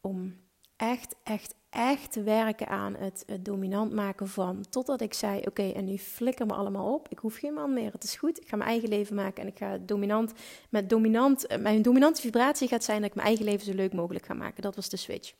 om 0.00 0.36
echt, 0.76 1.16
echt, 1.22 1.54
echt 1.76 2.22
werken 2.24 2.68
aan 2.68 2.94
het, 2.94 3.24
dominant 3.40 3.92
maken 3.92 4.28
van. 4.28 4.64
Totdat 4.70 5.00
ik 5.00 5.14
zei: 5.14 5.40
Oké, 5.44 5.70
en 5.70 5.84
nu 5.84 5.98
flikker 5.98 6.46
me 6.46 6.52
allemaal 6.52 6.94
op. 6.94 7.08
Ik 7.08 7.18
hoef 7.18 7.36
geen 7.36 7.54
man 7.54 7.72
meer. 7.72 7.92
Het 7.92 8.04
is 8.04 8.14
goed. 8.14 8.40
Ik 8.40 8.48
ga 8.48 8.56
mijn 8.56 8.70
eigen 8.70 8.88
leven 8.88 9.14
maken. 9.14 9.42
En 9.42 9.48
ik 9.48 9.58
ga 9.58 9.78
dominant. 9.78 10.32
Met 10.70 10.90
dominant. 10.90 11.46
Eh, 11.46 11.58
mijn 11.58 11.82
dominante 11.82 12.20
vibratie 12.20 12.68
gaat 12.68 12.84
zijn 12.84 13.00
dat 13.00 13.08
ik 13.08 13.14
mijn 13.14 13.26
eigen 13.26 13.44
leven 13.44 13.66
zo 13.66 13.74
leuk 13.74 13.92
mogelijk 13.92 14.26
ga 14.26 14.34
maken. 14.34 14.62
Dat 14.62 14.76
was 14.76 14.88
de 14.88 14.96
switch. 14.96 15.32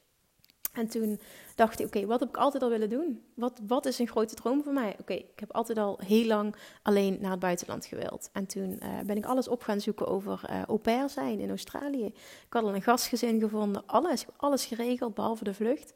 En 0.73 0.89
toen 0.89 1.21
dacht 1.55 1.81
ik, 1.81 1.87
oké, 1.87 2.07
wat 2.07 2.21
heb 2.21 2.29
ik 2.29 2.37
altijd 2.37 2.63
al 2.63 2.69
willen 2.69 2.89
doen? 2.89 3.23
Wat, 3.35 3.61
wat 3.67 3.87
is 3.87 3.99
een 3.99 4.09
grote 4.09 4.35
droom 4.35 4.63
voor 4.63 4.73
mij? 4.73 4.97
Oké, 5.01 5.13
ik 5.13 5.41
heb 5.41 5.53
altijd 5.53 5.79
al 5.79 6.01
heel 6.05 6.27
lang 6.27 6.57
alleen 6.83 7.19
naar 7.21 7.31
het 7.31 7.41
buitenland 7.41 7.87
gewild. 7.87 8.29
En 8.33 8.47
toen 8.47 8.81
uh, 8.83 9.01
ben 9.07 9.17
ik 9.17 9.27
alles 9.27 9.49
op 9.49 9.63
gaan 9.63 9.81
zoeken 9.81 10.07
over 10.07 10.41
uh, 10.51 10.63
au 10.63 10.79
pair 10.79 11.11
zijn 11.11 11.41
in 11.41 11.49
Australië. 11.49 12.05
Ik 12.07 12.47
had 12.49 12.63
al 12.63 12.75
een 12.75 12.83
gastgezin 12.83 13.41
gevonden, 13.41 13.83
alles, 13.87 14.27
alles 14.37 14.65
geregeld, 14.65 15.15
behalve 15.15 15.45
de 15.45 15.55
vlucht. 15.55 15.95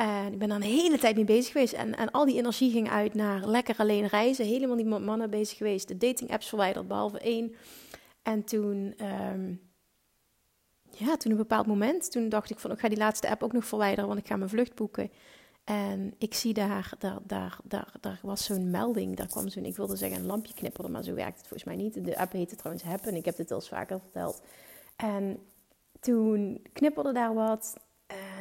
En 0.00 0.32
ik 0.32 0.38
ben 0.38 0.48
daar 0.48 0.56
een 0.56 0.62
hele 0.62 0.98
tijd 0.98 1.16
mee 1.16 1.24
bezig 1.24 1.52
geweest. 1.52 1.72
En, 1.72 1.96
en 1.96 2.10
al 2.10 2.24
die 2.24 2.36
energie 2.36 2.70
ging 2.70 2.90
uit 2.90 3.14
naar 3.14 3.46
lekker 3.46 3.76
alleen 3.78 4.06
reizen. 4.06 4.46
Helemaal 4.46 4.76
niet 4.76 4.86
met 4.86 5.04
mannen 5.04 5.30
bezig 5.30 5.56
geweest. 5.56 5.88
De 5.88 5.96
dating 5.96 6.30
apps 6.30 6.48
verwijderd, 6.48 6.88
behalve 6.88 7.18
één. 7.18 7.54
En 8.22 8.44
toen... 8.44 8.94
Um, 9.32 9.60
ja, 10.90 11.16
toen 11.16 11.30
een 11.30 11.36
bepaald 11.36 11.66
moment, 11.66 12.10
toen 12.10 12.28
dacht 12.28 12.50
ik 12.50 12.58
van, 12.58 12.70
ik 12.70 12.78
ga 12.78 12.88
die 12.88 12.98
laatste 12.98 13.30
app 13.30 13.42
ook 13.42 13.52
nog 13.52 13.64
verwijderen, 13.64 14.06
want 14.06 14.20
ik 14.20 14.26
ga 14.26 14.36
mijn 14.36 14.50
vlucht 14.50 14.74
boeken. 14.74 15.10
En 15.64 16.14
ik 16.18 16.34
zie 16.34 16.54
daar, 16.54 16.92
daar, 16.98 17.18
daar, 17.26 17.58
daar, 17.64 17.94
daar 18.00 18.20
was 18.22 18.44
zo'n 18.44 18.70
melding, 18.70 19.16
daar 19.16 19.26
kwam 19.26 19.48
zo'n, 19.48 19.64
ik 19.64 19.76
wilde 19.76 19.96
zeggen 19.96 20.18
een 20.18 20.26
lampje 20.26 20.54
knipperen, 20.54 20.90
maar 20.90 21.02
zo 21.02 21.14
werkt 21.14 21.38
het 21.38 21.48
volgens 21.48 21.64
mij 21.64 21.76
niet. 21.76 22.04
De 22.04 22.18
app 22.18 22.32
heette 22.32 22.56
trouwens 22.56 22.84
Happen, 22.84 23.14
ik 23.14 23.24
heb 23.24 23.36
dit 23.36 23.50
al 23.50 23.56
eens 23.56 23.68
vaker 23.68 24.00
verteld. 24.00 24.42
En 24.96 25.38
toen 26.00 26.66
knipperde 26.72 27.12
daar 27.12 27.34
wat 27.34 27.76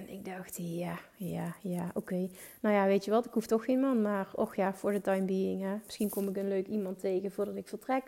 ik 0.10 0.26
dacht, 0.26 0.58
ja, 0.58 1.00
ja, 1.18 1.56
ja, 1.62 1.92
oké. 1.94 2.30
Nou 2.62 2.76
ja, 2.76 2.86
weet 2.86 3.06
je 3.06 3.12
wat, 3.12 3.26
ik 3.26 3.34
hoef 3.34 3.48
toch 3.48 3.66
geen 3.66 3.80
man, 3.80 4.02
maar 4.02 4.28
och 4.36 4.56
ja, 4.56 4.74
voor 4.74 4.92
de 4.92 5.02
time 5.02 5.26
being, 5.26 5.62
hè. 5.62 5.76
misschien 5.86 6.10
kom 6.10 6.28
ik 6.28 6.38
een 6.38 6.48
leuk 6.48 6.68
iemand 6.68 7.00
tegen 7.00 7.32
voordat 7.32 7.56
ik 7.56 7.68
vertrek 7.68 8.04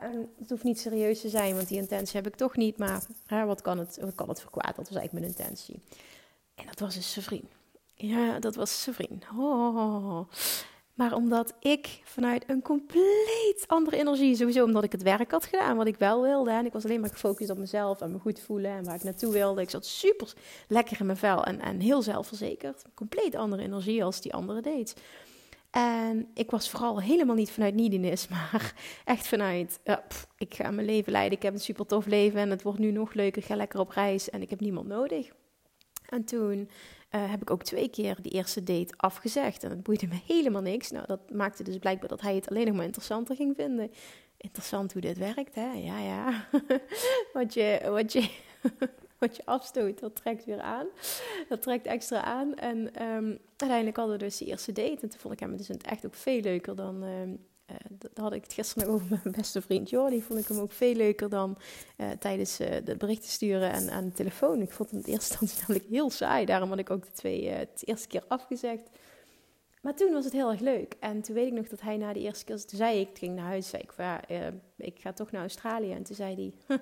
en 0.00 0.30
het 0.38 0.50
hoeft 0.50 0.62
niet 0.62 0.80
serieus 0.80 1.20
te 1.20 1.28
zijn, 1.28 1.54
want 1.54 1.68
die 1.68 1.78
intentie 1.78 2.16
heb 2.16 2.26
ik 2.26 2.36
toch 2.36 2.56
niet. 2.56 2.78
Maar 2.78 3.06
wat, 3.46 3.62
kan 3.62 3.78
het, 3.78 3.98
wat 4.00 4.14
kan 4.14 4.28
het 4.28 4.40
voor 4.40 4.50
kwaad? 4.50 4.76
Dat 4.76 4.88
was 4.88 4.96
eigenlijk 4.96 5.12
mijn 5.12 5.38
intentie. 5.38 5.82
En 6.54 6.66
dat 6.66 6.78
was 6.78 6.94
dus 6.94 7.12
zijn. 7.12 7.48
Ja, 7.94 8.38
dat 8.38 8.54
was 8.54 8.82
zijn. 8.82 9.22
Oh. 9.36 10.28
Maar 11.00 11.14
omdat 11.14 11.54
ik 11.60 12.00
vanuit 12.04 12.44
een 12.46 12.62
compleet 12.62 13.64
andere 13.66 13.96
energie, 13.96 14.36
sowieso 14.36 14.64
omdat 14.64 14.84
ik 14.84 14.92
het 14.92 15.02
werk 15.02 15.30
had 15.30 15.44
gedaan 15.44 15.76
wat 15.76 15.86
ik 15.86 15.96
wel 15.96 16.22
wilde. 16.22 16.50
En 16.50 16.66
ik 16.66 16.72
was 16.72 16.84
alleen 16.84 17.00
maar 17.00 17.10
gefocust 17.10 17.50
op 17.50 17.58
mezelf 17.58 18.00
en 18.00 18.12
me 18.12 18.18
goed 18.18 18.40
voelen 18.40 18.70
en 18.70 18.84
waar 18.84 18.94
ik 18.94 19.02
naartoe 19.02 19.32
wilde. 19.32 19.60
Ik 19.60 19.70
zat 19.70 19.86
super 19.86 20.32
lekker 20.68 21.00
in 21.00 21.06
mijn 21.06 21.18
vel 21.18 21.44
en, 21.44 21.60
en 21.60 21.80
heel 21.80 22.02
zelfverzekerd. 22.02 22.82
Compleet 22.94 23.34
andere 23.34 23.62
energie 23.62 24.04
als 24.04 24.20
die 24.20 24.34
andere 24.34 24.60
dates. 24.60 24.94
En 25.70 26.28
ik 26.34 26.50
was 26.50 26.70
vooral 26.70 27.00
helemaal 27.00 27.36
niet 27.36 27.50
vanuit 27.50 27.74
neediness, 27.74 28.28
maar 28.34 28.74
echt 29.04 29.26
vanuit, 29.26 29.80
ik 30.38 30.54
ga 30.54 30.70
mijn 30.70 30.86
leven 30.86 31.12
leiden, 31.12 31.36
ik 31.36 31.42
heb 31.42 31.54
een 31.54 31.60
super 31.60 31.86
tof 31.86 32.06
leven 32.06 32.40
en 32.40 32.50
het 32.50 32.62
wordt 32.62 32.78
nu 32.78 32.90
nog 32.90 33.12
leuker, 33.14 33.42
ik 33.42 33.48
ga 33.48 33.56
lekker 33.56 33.80
op 33.80 33.90
reis 33.90 34.30
en 34.30 34.42
ik 34.42 34.50
heb 34.50 34.60
niemand 34.60 34.86
nodig. 34.86 35.28
En 36.08 36.24
toen 36.24 36.68
uh, 37.14 37.30
heb 37.30 37.42
ik 37.42 37.50
ook 37.50 37.62
twee 37.62 37.88
keer 37.88 38.16
die 38.22 38.32
eerste 38.32 38.62
date 38.62 38.94
afgezegd 38.96 39.62
en 39.62 39.70
het 39.70 39.82
boeide 39.82 40.06
me 40.06 40.18
helemaal 40.26 40.62
niks. 40.62 40.90
Nou, 40.90 41.06
dat 41.06 41.30
maakte 41.30 41.62
dus 41.62 41.78
blijkbaar 41.78 42.08
dat 42.08 42.20
hij 42.20 42.34
het 42.34 42.48
alleen 42.48 42.66
nog 42.66 42.76
maar 42.76 42.84
interessanter 42.84 43.36
ging 43.36 43.56
vinden. 43.56 43.92
Interessant 44.36 44.92
hoe 44.92 45.02
dit 45.02 45.18
werkt, 45.18 45.54
hè? 45.54 45.72
Ja, 45.72 45.98
ja. 45.98 46.46
wat 47.32 47.54
je, 47.54 47.80
wat 47.90 48.12
je, 48.12 48.30
wat 49.18 49.36
je 49.36 49.42
afstoot, 49.44 50.00
dat 50.00 50.16
trekt 50.16 50.44
weer 50.44 50.60
aan. 50.60 50.86
Dat 51.48 51.62
trekt 51.62 51.86
extra 51.86 52.22
aan. 52.22 52.54
En 52.54 52.78
um, 52.78 53.38
uiteindelijk 53.56 53.96
hadden 53.96 54.18
we 54.18 54.24
dus 54.24 54.36
die 54.36 54.48
eerste 54.48 54.72
date. 54.72 55.00
En 55.00 55.08
toen 55.08 55.20
vond 55.20 55.34
ik 55.34 55.40
hem 55.40 55.56
dus 55.56 55.68
echt 55.70 56.06
ook 56.06 56.14
veel 56.14 56.40
leuker 56.40 56.76
dan... 56.76 57.02
Um, 57.02 57.48
uh, 57.70 57.76
dat 57.88 58.10
had 58.14 58.32
ik 58.32 58.42
het 58.42 58.52
gisteren 58.52 58.86
nog 58.86 58.94
over 58.94 59.08
mijn 59.22 59.34
beste 59.36 59.62
vriend 59.62 59.90
Jordi. 59.90 60.22
Vond 60.22 60.38
ik 60.38 60.48
hem 60.48 60.58
ook 60.58 60.72
veel 60.72 60.94
leuker 60.94 61.28
dan 61.28 61.58
uh, 61.96 62.10
tijdens 62.10 62.60
uh, 62.60 62.68
de 62.84 62.96
berichten 62.96 63.30
sturen 63.30 63.70
en 63.72 63.90
aan 63.90 64.04
de 64.04 64.12
telefoon. 64.12 64.60
Ik 64.60 64.70
vond 64.70 64.90
hem 64.90 65.00
in 65.04 65.12
eerste 65.12 65.32
instantie 65.40 65.60
namelijk 65.60 65.90
heel 65.90 66.10
saai. 66.10 66.44
Daarom 66.44 66.68
had 66.68 66.78
ik 66.78 66.90
ook 66.90 67.04
de 67.04 67.12
twee 67.12 67.40
de 67.40 67.84
eerste 67.84 68.08
keer 68.08 68.24
afgezegd. 68.28 68.88
Maar 69.82 69.94
toen 69.94 70.12
was 70.12 70.24
het 70.24 70.32
heel 70.32 70.50
erg 70.50 70.60
leuk. 70.60 70.96
En 71.00 71.22
toen 71.22 71.34
weet 71.34 71.46
ik 71.46 71.52
nog 71.52 71.68
dat 71.68 71.80
hij 71.80 71.96
na 71.96 72.12
de 72.12 72.20
eerste 72.20 72.44
keer, 72.44 72.66
toen 72.66 72.78
zei 72.78 73.00
ik, 73.00 73.08
ik 73.08 73.18
ging 73.18 73.34
naar 73.34 73.44
huis, 73.44 73.68
zei 73.68 73.82
ik, 73.82 73.92
ja, 73.96 74.20
ik 74.76 74.98
ga 75.00 75.12
toch 75.12 75.30
naar 75.30 75.40
Australië. 75.40 75.92
En 75.92 76.02
toen 76.02 76.16
zei 76.16 76.52
hij, 76.66 76.76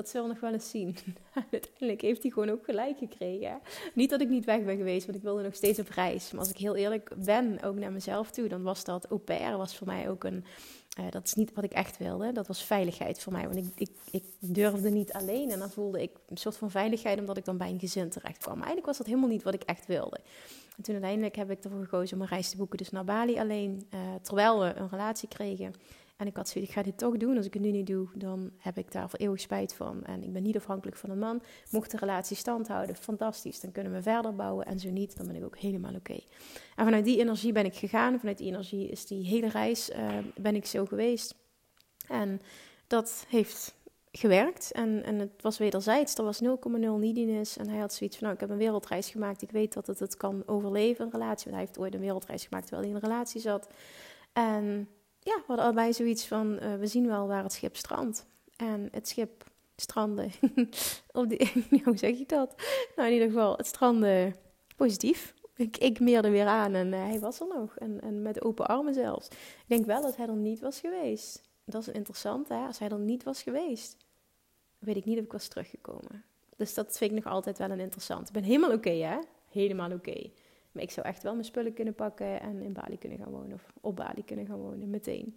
dat 0.00 0.08
zullen 0.08 0.26
we 0.26 0.32
nog 0.32 0.42
wel 0.42 0.52
eens 0.52 0.70
zien. 0.70 0.96
Uiteindelijk 1.52 2.00
heeft 2.00 2.22
hij 2.22 2.30
gewoon 2.30 2.50
ook 2.50 2.64
gelijk 2.64 2.98
gekregen. 2.98 3.60
Niet 3.94 4.10
dat 4.10 4.20
ik 4.20 4.28
niet 4.28 4.44
weg 4.44 4.64
ben 4.64 4.76
geweest, 4.76 5.06
want 5.06 5.18
ik 5.18 5.24
wilde 5.24 5.42
nog 5.42 5.54
steeds 5.54 5.78
op 5.78 5.88
reis. 5.88 6.30
Maar 6.30 6.40
als 6.40 6.50
ik 6.50 6.56
heel 6.56 6.76
eerlijk 6.76 7.10
ben, 7.24 7.62
ook 7.62 7.76
naar 7.76 7.92
mezelf 7.92 8.30
toe, 8.30 8.48
dan 8.48 8.62
was 8.62 8.84
dat 8.84 9.06
au 9.06 9.20
pair 9.20 9.56
was 9.56 9.76
voor 9.76 9.86
mij 9.86 10.10
ook 10.10 10.24
een... 10.24 10.44
Uh, 11.00 11.10
dat 11.10 11.26
is 11.26 11.34
niet 11.34 11.54
wat 11.54 11.64
ik 11.64 11.72
echt 11.72 11.98
wilde. 11.98 12.32
Dat 12.32 12.46
was 12.46 12.64
veiligheid 12.64 13.20
voor 13.20 13.32
mij. 13.32 13.48
Want 13.48 13.72
ik, 13.74 13.88
ik, 14.10 14.24
durfde 14.38 14.90
niet 14.90 15.12
alleen. 15.12 15.50
En 15.50 15.58
dan 15.58 15.70
voelde 15.70 16.02
ik 16.02 16.10
een 16.28 16.36
soort 16.36 16.56
van 16.56 16.70
veiligheid 16.70 17.18
omdat 17.18 17.36
ik 17.36 17.44
dan 17.44 17.56
bij 17.56 17.70
een 17.70 17.78
gezin 17.78 18.10
terecht 18.10 18.38
kwam. 18.38 18.58
Maar 18.58 18.66
eigenlijk 18.66 18.86
was 18.86 18.96
dat 18.98 19.06
helemaal 19.06 19.28
niet 19.28 19.42
wat 19.42 19.54
ik 19.54 19.62
echt 19.62 19.86
wilde. 19.86 20.20
En 20.76 20.82
toen 20.82 20.94
uiteindelijk 20.94 21.36
heb 21.36 21.50
ik 21.50 21.64
ervoor 21.64 21.82
gekozen 21.82 22.16
om 22.16 22.22
een 22.22 22.28
reis 22.28 22.50
te 22.50 22.56
boeken 22.56 22.78
dus 22.78 22.90
naar 22.90 23.04
Bali 23.04 23.38
alleen. 23.38 23.86
Uh, 23.94 24.00
terwijl 24.22 24.60
we 24.60 24.74
een 24.74 24.88
relatie 24.88 25.28
kregen. 25.28 25.74
En 26.20 26.26
ik 26.26 26.36
had 26.36 26.48
zoiets, 26.48 26.70
ik 26.70 26.76
ga 26.76 26.82
dit 26.82 26.98
toch 26.98 27.16
doen. 27.16 27.36
Als 27.36 27.46
ik 27.46 27.52
het 27.52 27.62
nu 27.62 27.70
niet 27.70 27.86
doe, 27.86 28.08
dan 28.14 28.50
heb 28.58 28.78
ik 28.78 28.92
daar 28.92 29.10
voor 29.10 29.18
eeuwig 29.18 29.40
spijt 29.40 29.74
van. 29.74 30.04
En 30.04 30.22
ik 30.22 30.32
ben 30.32 30.42
niet 30.42 30.56
afhankelijk 30.56 30.96
van 30.96 31.10
een 31.10 31.18
man. 31.18 31.42
Mocht 31.70 31.90
de 31.90 31.96
relatie 31.96 32.36
stand 32.36 32.68
houden, 32.68 32.96
fantastisch. 32.96 33.60
Dan 33.60 33.72
kunnen 33.72 33.92
we 33.92 34.02
verder 34.02 34.34
bouwen. 34.34 34.66
En 34.66 34.78
zo 34.78 34.90
niet, 34.90 35.16
dan 35.16 35.26
ben 35.26 35.36
ik 35.36 35.44
ook 35.44 35.58
helemaal 35.58 35.94
oké. 35.94 36.18
En 36.76 36.84
vanuit 36.84 37.04
die 37.04 37.18
energie 37.18 37.52
ben 37.52 37.64
ik 37.64 37.74
gegaan. 37.74 38.18
Vanuit 38.18 38.38
die 38.38 38.46
energie 38.46 38.88
is 38.88 39.06
die 39.06 39.24
hele 39.24 39.48
reis, 39.48 39.90
uh, 39.90 40.18
ben 40.36 40.54
ik 40.54 40.66
zo 40.66 40.86
geweest. 40.86 41.34
En 42.08 42.40
dat 42.86 43.24
heeft 43.28 43.74
gewerkt. 44.12 44.72
En, 44.72 45.02
en 45.04 45.18
het 45.18 45.42
was 45.42 45.58
wederzijds. 45.58 46.14
Er 46.14 46.24
was 46.24 46.42
0,0 46.42 46.48
neediness. 46.78 47.56
En 47.56 47.68
hij 47.68 47.78
had 47.78 47.94
zoiets 47.94 48.16
van, 48.16 48.24
nou, 48.24 48.34
ik 48.34 48.40
heb 48.40 48.50
een 48.50 48.64
wereldreis 48.64 49.10
gemaakt. 49.10 49.42
Ik 49.42 49.50
weet 49.50 49.72
dat 49.72 49.86
het 49.86 49.98
het 49.98 50.16
kan 50.16 50.42
overleven, 50.46 51.04
een 51.04 51.12
relatie. 51.12 51.44
Want 51.44 51.56
hij 51.56 51.64
heeft 51.64 51.78
ooit 51.78 51.94
een 51.94 52.00
wereldreis 52.00 52.44
gemaakt 52.44 52.66
terwijl 52.66 52.88
hij 52.88 52.96
in 52.96 53.02
een 53.02 53.10
relatie 53.10 53.40
zat. 53.40 53.68
En 54.32 54.88
ja, 55.30 55.36
we 55.36 55.44
hadden 55.46 55.64
allebei 55.64 55.92
zoiets 55.92 56.26
van, 56.26 56.58
uh, 56.62 56.74
we 56.74 56.86
zien 56.86 57.06
wel 57.06 57.26
waar 57.26 57.42
het 57.42 57.52
schip 57.52 57.76
strandt. 57.76 58.26
En 58.56 58.88
het 58.92 59.08
schip 59.08 59.44
strandde, 59.76 60.28
op 61.12 61.28
die, 61.28 61.64
hoe 61.84 61.96
zeg 61.96 62.18
je 62.18 62.26
dat? 62.26 62.54
Nou, 62.96 63.08
in 63.08 63.14
ieder 63.14 63.28
geval, 63.28 63.56
het 63.56 63.66
strandde 63.66 64.32
positief. 64.76 65.34
Ik, 65.56 65.76
ik 65.76 66.00
meerde 66.00 66.30
weer 66.30 66.46
aan 66.46 66.74
en 66.74 66.92
uh, 66.92 67.02
hij 67.02 67.20
was 67.20 67.40
er 67.40 67.46
nog. 67.46 67.76
En, 67.76 68.00
en 68.00 68.22
met 68.22 68.42
open 68.42 68.66
armen 68.66 68.94
zelfs. 68.94 69.28
Ik 69.28 69.64
denk 69.66 69.86
wel 69.86 70.02
dat 70.02 70.16
hij 70.16 70.26
er 70.26 70.36
niet 70.36 70.60
was 70.60 70.80
geweest. 70.80 71.42
Dat 71.64 71.80
is 71.80 71.88
interessant, 71.88 72.48
hè? 72.48 72.66
Als 72.66 72.78
hij 72.78 72.88
er 72.88 72.98
niet 72.98 73.22
was 73.22 73.42
geweest, 73.42 73.96
weet 74.78 74.96
ik 74.96 75.04
niet 75.04 75.18
of 75.18 75.24
ik 75.24 75.32
was 75.32 75.48
teruggekomen. 75.48 76.24
Dus 76.56 76.74
dat 76.74 76.98
vind 76.98 77.10
ik 77.10 77.24
nog 77.24 77.32
altijd 77.32 77.58
wel 77.58 77.70
een 77.70 77.80
interessant. 77.80 78.26
Ik 78.26 78.34
ben 78.34 78.42
helemaal 78.42 78.72
oké, 78.72 78.90
hè? 78.90 79.18
Helemaal 79.48 79.92
oké. 79.92 80.30
Maar 80.72 80.82
ik 80.82 80.90
zou 80.90 81.06
echt 81.06 81.22
wel 81.22 81.32
mijn 81.32 81.44
spullen 81.44 81.72
kunnen 81.72 81.94
pakken 81.94 82.40
en 82.40 82.60
in 82.60 82.72
Bali 82.72 82.98
kunnen 82.98 83.18
gaan 83.18 83.30
wonen. 83.30 83.52
Of 83.52 83.66
op 83.80 83.96
Bali 83.96 84.24
kunnen 84.24 84.46
gaan 84.46 84.60
wonen, 84.60 84.90
meteen. 84.90 85.36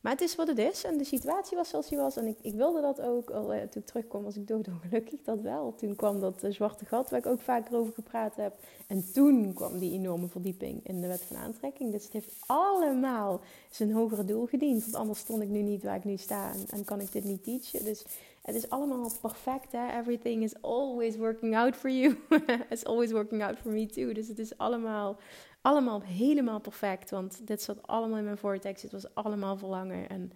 Maar 0.00 0.12
het 0.12 0.20
is 0.20 0.34
wat 0.34 0.46
het 0.48 0.58
is. 0.58 0.84
En 0.84 0.98
de 0.98 1.04
situatie 1.04 1.56
was 1.56 1.68
zoals 1.68 1.88
die 1.88 1.98
was. 1.98 2.16
En 2.16 2.26
ik, 2.26 2.38
ik 2.42 2.54
wilde 2.54 2.80
dat 2.80 3.00
ook. 3.00 3.30
Al, 3.30 3.52
eh, 3.52 3.60
toen 3.60 3.82
ik 3.82 3.86
terugkwam 3.86 4.22
was 4.22 4.36
ik 4.36 4.46
doodongelukkig. 4.46 5.22
Dat 5.22 5.40
wel. 5.40 5.74
Toen 5.74 5.96
kwam 5.96 6.20
dat 6.20 6.44
uh, 6.44 6.50
zwarte 6.50 6.84
gat 6.84 7.10
waar 7.10 7.18
ik 7.18 7.26
ook 7.26 7.40
vaker 7.40 7.76
over 7.76 7.92
gepraat 7.92 8.36
heb. 8.36 8.54
En 8.86 9.12
toen 9.12 9.52
kwam 9.54 9.78
die 9.78 9.92
enorme 9.92 10.28
verdieping 10.28 10.86
in 10.86 11.00
de 11.00 11.06
wet 11.06 11.22
van 11.22 11.36
aantrekking. 11.36 11.92
Dus 11.92 12.04
het 12.04 12.12
heeft 12.12 12.34
allemaal 12.46 13.40
zijn 13.70 13.92
hogere 13.92 14.24
doel 14.24 14.46
gediend. 14.46 14.82
Want 14.82 14.94
anders 14.94 15.18
stond 15.18 15.42
ik 15.42 15.48
nu 15.48 15.62
niet 15.62 15.82
waar 15.82 15.96
ik 15.96 16.04
nu 16.04 16.16
sta. 16.16 16.52
En, 16.52 16.64
en 16.70 16.84
kan 16.84 17.00
ik 17.00 17.12
dit 17.12 17.24
niet 17.24 17.44
teachen. 17.44 17.84
Dus 17.84 18.04
het 18.42 18.54
is 18.54 18.70
allemaal 18.70 19.10
perfect. 19.20 19.72
Hè? 19.72 19.98
Everything 19.98 20.42
is 20.42 20.62
always 20.62 21.16
working 21.16 21.56
out 21.56 21.76
for 21.76 21.90
you. 21.90 22.16
It's 22.70 22.84
always 22.84 23.12
working 23.12 23.42
out 23.42 23.58
for 23.58 23.72
me 23.72 23.86
too. 23.86 24.12
Dus 24.12 24.28
het 24.28 24.38
is 24.38 24.58
allemaal 24.58 25.18
allemaal 25.60 26.02
helemaal 26.02 26.60
perfect. 26.60 27.10
Want 27.10 27.46
dit 27.46 27.62
zat 27.62 27.86
allemaal 27.86 28.18
in 28.18 28.24
mijn 28.24 28.38
vortex. 28.38 28.82
Het 28.82 28.92
was 28.92 29.14
allemaal 29.14 29.56
verlangen. 29.56 30.08
En 30.08 30.32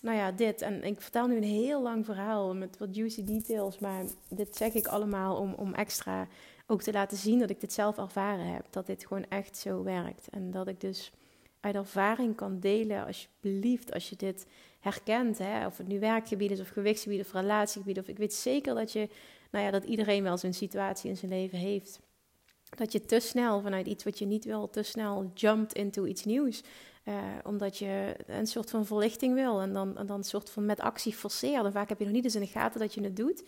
nou 0.00 0.16
ja, 0.16 0.32
dit. 0.32 0.62
En 0.62 0.84
ik 0.84 1.00
vertel 1.00 1.26
nu 1.26 1.36
een 1.36 1.42
heel 1.42 1.82
lang 1.82 2.04
verhaal 2.04 2.54
met 2.54 2.78
wat 2.78 2.94
juicy 2.94 3.24
details. 3.24 3.78
Maar 3.78 4.04
dit 4.28 4.56
zeg 4.56 4.74
ik 4.74 4.86
allemaal 4.86 5.36
om, 5.36 5.54
om 5.54 5.74
extra 5.74 6.28
ook 6.66 6.82
te 6.82 6.92
laten 6.92 7.16
zien 7.16 7.38
dat 7.38 7.50
ik 7.50 7.60
dit 7.60 7.72
zelf 7.72 7.98
ervaren 7.98 8.52
heb. 8.52 8.66
Dat 8.70 8.86
dit 8.86 9.06
gewoon 9.06 9.26
echt 9.28 9.56
zo 9.56 9.82
werkt. 9.82 10.28
En 10.28 10.50
dat 10.50 10.68
ik 10.68 10.80
dus 10.80 11.12
uit 11.60 11.74
ervaring 11.74 12.36
kan 12.36 12.60
delen, 12.60 13.06
alsjeblieft, 13.06 13.92
als 13.92 14.08
je 14.08 14.16
dit 14.16 14.46
herkent. 14.88 15.38
Hè? 15.38 15.66
Of 15.66 15.76
het 15.76 15.88
nu 15.88 16.00
werkgebied 16.00 16.50
is, 16.50 16.60
of 16.60 16.68
gewichtsgebied, 16.68 17.20
of 17.20 17.32
relatiegebied. 17.32 17.98
Of 17.98 18.08
ik 18.08 18.18
weet 18.18 18.34
zeker 18.34 18.74
dat 18.74 18.92
je, 18.92 19.08
nou 19.50 19.64
ja, 19.64 19.70
dat 19.70 19.84
iedereen 19.84 20.22
wel 20.22 20.36
zo'n 20.36 20.52
situatie 20.52 21.10
in 21.10 21.16
zijn 21.16 21.30
leven 21.30 21.58
heeft 21.58 22.00
dat 22.76 22.92
je 22.92 23.00
te 23.00 23.20
snel 23.20 23.60
vanuit 23.60 23.86
iets 23.86 24.04
wat 24.04 24.18
je 24.18 24.26
niet 24.26 24.44
wil, 24.44 24.70
te 24.70 24.82
snel 24.82 25.30
jumpt 25.34 25.72
into 25.72 26.04
iets 26.04 26.24
nieuws. 26.24 26.62
Uh, 27.04 27.14
omdat 27.44 27.78
je 27.78 28.16
een 28.26 28.46
soort 28.46 28.70
van 28.70 28.86
verlichting 28.86 29.34
wil 29.34 29.60
en 29.60 29.72
dan, 29.72 29.98
en 29.98 30.06
dan 30.06 30.18
een 30.18 30.24
soort 30.24 30.50
van 30.50 30.66
met 30.66 30.80
actie 30.80 31.14
forceert. 31.14 31.72
Vaak 31.72 31.88
heb 31.88 31.98
je 31.98 32.04
nog 32.04 32.14
niet 32.14 32.24
eens 32.24 32.34
in 32.34 32.40
de 32.40 32.46
gaten 32.46 32.80
dat 32.80 32.94
je 32.94 33.02
het 33.02 33.16
doet. 33.16 33.44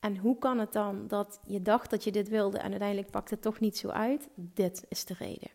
En 0.00 0.16
hoe 0.16 0.38
kan 0.38 0.58
het 0.58 0.72
dan 0.72 1.08
dat 1.08 1.40
je 1.46 1.62
dacht 1.62 1.90
dat 1.90 2.04
je 2.04 2.12
dit 2.12 2.28
wilde 2.28 2.58
en 2.58 2.70
uiteindelijk 2.70 3.10
pakt 3.10 3.30
het 3.30 3.42
toch 3.42 3.60
niet 3.60 3.76
zo 3.76 3.88
uit? 3.88 4.28
Dit 4.34 4.84
is 4.88 5.04
de 5.04 5.14
reden. 5.18 5.50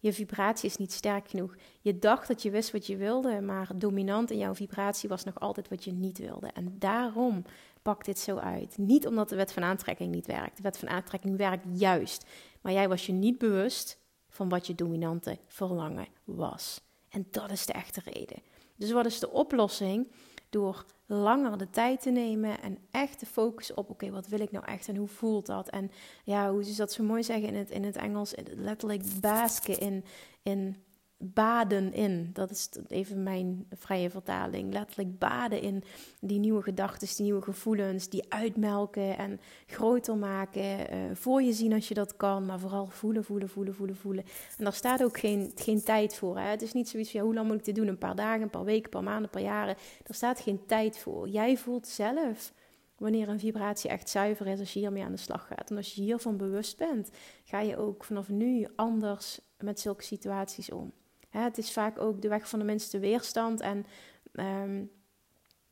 Je 0.00 0.12
vibratie 0.12 0.68
is 0.68 0.76
niet 0.76 0.92
sterk 0.92 1.28
genoeg. 1.28 1.56
Je 1.80 1.98
dacht 1.98 2.28
dat 2.28 2.42
je 2.42 2.50
wist 2.50 2.72
wat 2.72 2.86
je 2.86 2.96
wilde, 2.96 3.40
maar 3.40 3.70
dominant 3.74 4.30
in 4.30 4.38
jouw 4.38 4.54
vibratie 4.54 5.08
was 5.08 5.24
nog 5.24 5.40
altijd 5.40 5.68
wat 5.68 5.84
je 5.84 5.92
niet 5.92 6.18
wilde. 6.18 6.46
En 6.46 6.78
daarom 6.78 7.44
pakt 7.82 8.04
dit 8.04 8.18
zo 8.18 8.36
uit. 8.36 8.78
Niet 8.78 9.06
omdat 9.06 9.28
de 9.28 9.36
wet 9.36 9.52
van 9.52 9.62
aantrekking 9.62 10.14
niet 10.14 10.26
werkt. 10.26 10.56
De 10.56 10.62
wet 10.62 10.78
van 10.78 10.88
aantrekking 10.88 11.36
werkt 11.36 11.64
juist. 11.72 12.26
Maar 12.60 12.72
jij 12.72 12.88
was 12.88 13.06
je 13.06 13.12
niet 13.12 13.38
bewust 13.38 13.98
van 14.28 14.48
wat 14.48 14.66
je 14.66 14.74
dominante 14.74 15.38
verlangen 15.46 16.08
was. 16.24 16.80
En 17.08 17.26
dat 17.30 17.50
is 17.50 17.66
de 17.66 17.72
echte 17.72 18.00
reden. 18.04 18.42
Dus 18.76 18.90
wat 18.90 19.06
is 19.06 19.18
de 19.18 19.30
oplossing? 19.30 20.12
Door 20.50 20.84
langer 21.12 21.58
de 21.58 21.70
tijd 21.70 22.02
te 22.02 22.10
nemen 22.10 22.60
en 22.62 22.78
echt 22.90 23.18
te 23.18 23.26
focussen 23.26 23.76
op: 23.76 23.90
oké, 23.90 24.10
wat 24.10 24.28
wil 24.28 24.40
ik 24.40 24.50
nou 24.50 24.64
echt 24.64 24.88
en 24.88 24.96
hoe 24.96 25.08
voelt 25.08 25.46
dat? 25.46 25.68
En 25.68 25.90
ja, 26.24 26.50
hoe 26.50 26.64
ze 26.64 26.76
dat 26.76 26.92
zo 26.92 27.04
mooi 27.04 27.22
zeggen 27.22 27.48
in 27.48 27.54
het, 27.54 27.70
in 27.70 27.84
het 27.84 27.96
Engels, 27.96 28.34
letterlijk 28.54 29.02
basken 29.20 29.78
in, 29.78 30.04
in 30.42 30.76
baden 31.22 31.92
in. 31.92 32.30
Dat 32.32 32.50
is 32.50 32.68
even 32.88 33.22
mijn 33.22 33.66
vrije 33.70 34.10
vertaling. 34.10 34.72
Letterlijk 34.72 35.18
baden 35.18 35.60
in 35.60 35.82
die 36.20 36.38
nieuwe 36.38 36.62
gedachten, 36.62 37.08
die 37.16 37.24
nieuwe 37.24 37.42
gevoelens, 37.42 38.08
die 38.08 38.32
uitmelken 38.32 39.18
en 39.18 39.40
groter 39.66 40.16
maken. 40.16 40.62
Uh, 40.62 40.98
voor 41.12 41.42
je 41.42 41.52
zien 41.52 41.72
als 41.72 41.88
je 41.88 41.94
dat 41.94 42.16
kan, 42.16 42.46
maar 42.46 42.58
vooral 42.58 42.86
voelen, 42.86 43.24
voelen, 43.24 43.48
voelen, 43.48 43.74
voelen, 43.74 43.96
voelen. 43.96 44.24
En 44.58 44.64
daar 44.64 44.72
staat 44.72 45.02
ook 45.02 45.18
geen, 45.18 45.52
geen 45.54 45.82
tijd 45.82 46.16
voor. 46.16 46.38
Hè? 46.38 46.48
Het 46.48 46.62
is 46.62 46.72
niet 46.72 46.88
zoiets 46.88 47.10
van 47.10 47.20
hoe 47.20 47.34
lang 47.34 47.46
moet 47.46 47.58
ik 47.58 47.64
dit 47.64 47.74
doen? 47.74 47.88
Een 47.88 47.98
paar 47.98 48.16
dagen, 48.16 48.42
een 48.42 48.50
paar 48.50 48.64
weken, 48.64 48.84
een 48.84 48.90
paar 48.90 49.02
maanden, 49.02 49.24
een 49.24 49.30
paar 49.30 49.42
jaren. 49.42 49.76
Er 50.06 50.14
staat 50.14 50.40
geen 50.40 50.66
tijd 50.66 50.98
voor. 50.98 51.28
Jij 51.28 51.56
voelt 51.56 51.86
zelf 51.86 52.52
wanneer 52.96 53.28
een 53.28 53.38
vibratie 53.38 53.90
echt 53.90 54.08
zuiver 54.08 54.46
is 54.46 54.58
als 54.58 54.72
je 54.72 54.78
hiermee 54.78 55.02
aan 55.02 55.12
de 55.12 55.18
slag 55.18 55.46
gaat. 55.46 55.70
En 55.70 55.76
als 55.76 55.94
je 55.94 56.02
hiervan 56.02 56.36
bewust 56.36 56.76
bent, 56.76 57.10
ga 57.44 57.60
je 57.60 57.76
ook 57.76 58.04
vanaf 58.04 58.28
nu 58.28 58.66
anders 58.76 59.40
met 59.58 59.80
zulke 59.80 60.02
situaties 60.02 60.70
om. 60.70 60.92
Het 61.30 61.58
is 61.58 61.72
vaak 61.72 61.98
ook 61.98 62.22
de 62.22 62.28
weg 62.28 62.48
van 62.48 62.58
de 62.58 62.64
minste 62.64 62.98
weerstand 62.98 63.60
en 63.60 63.86
um, 64.32 64.90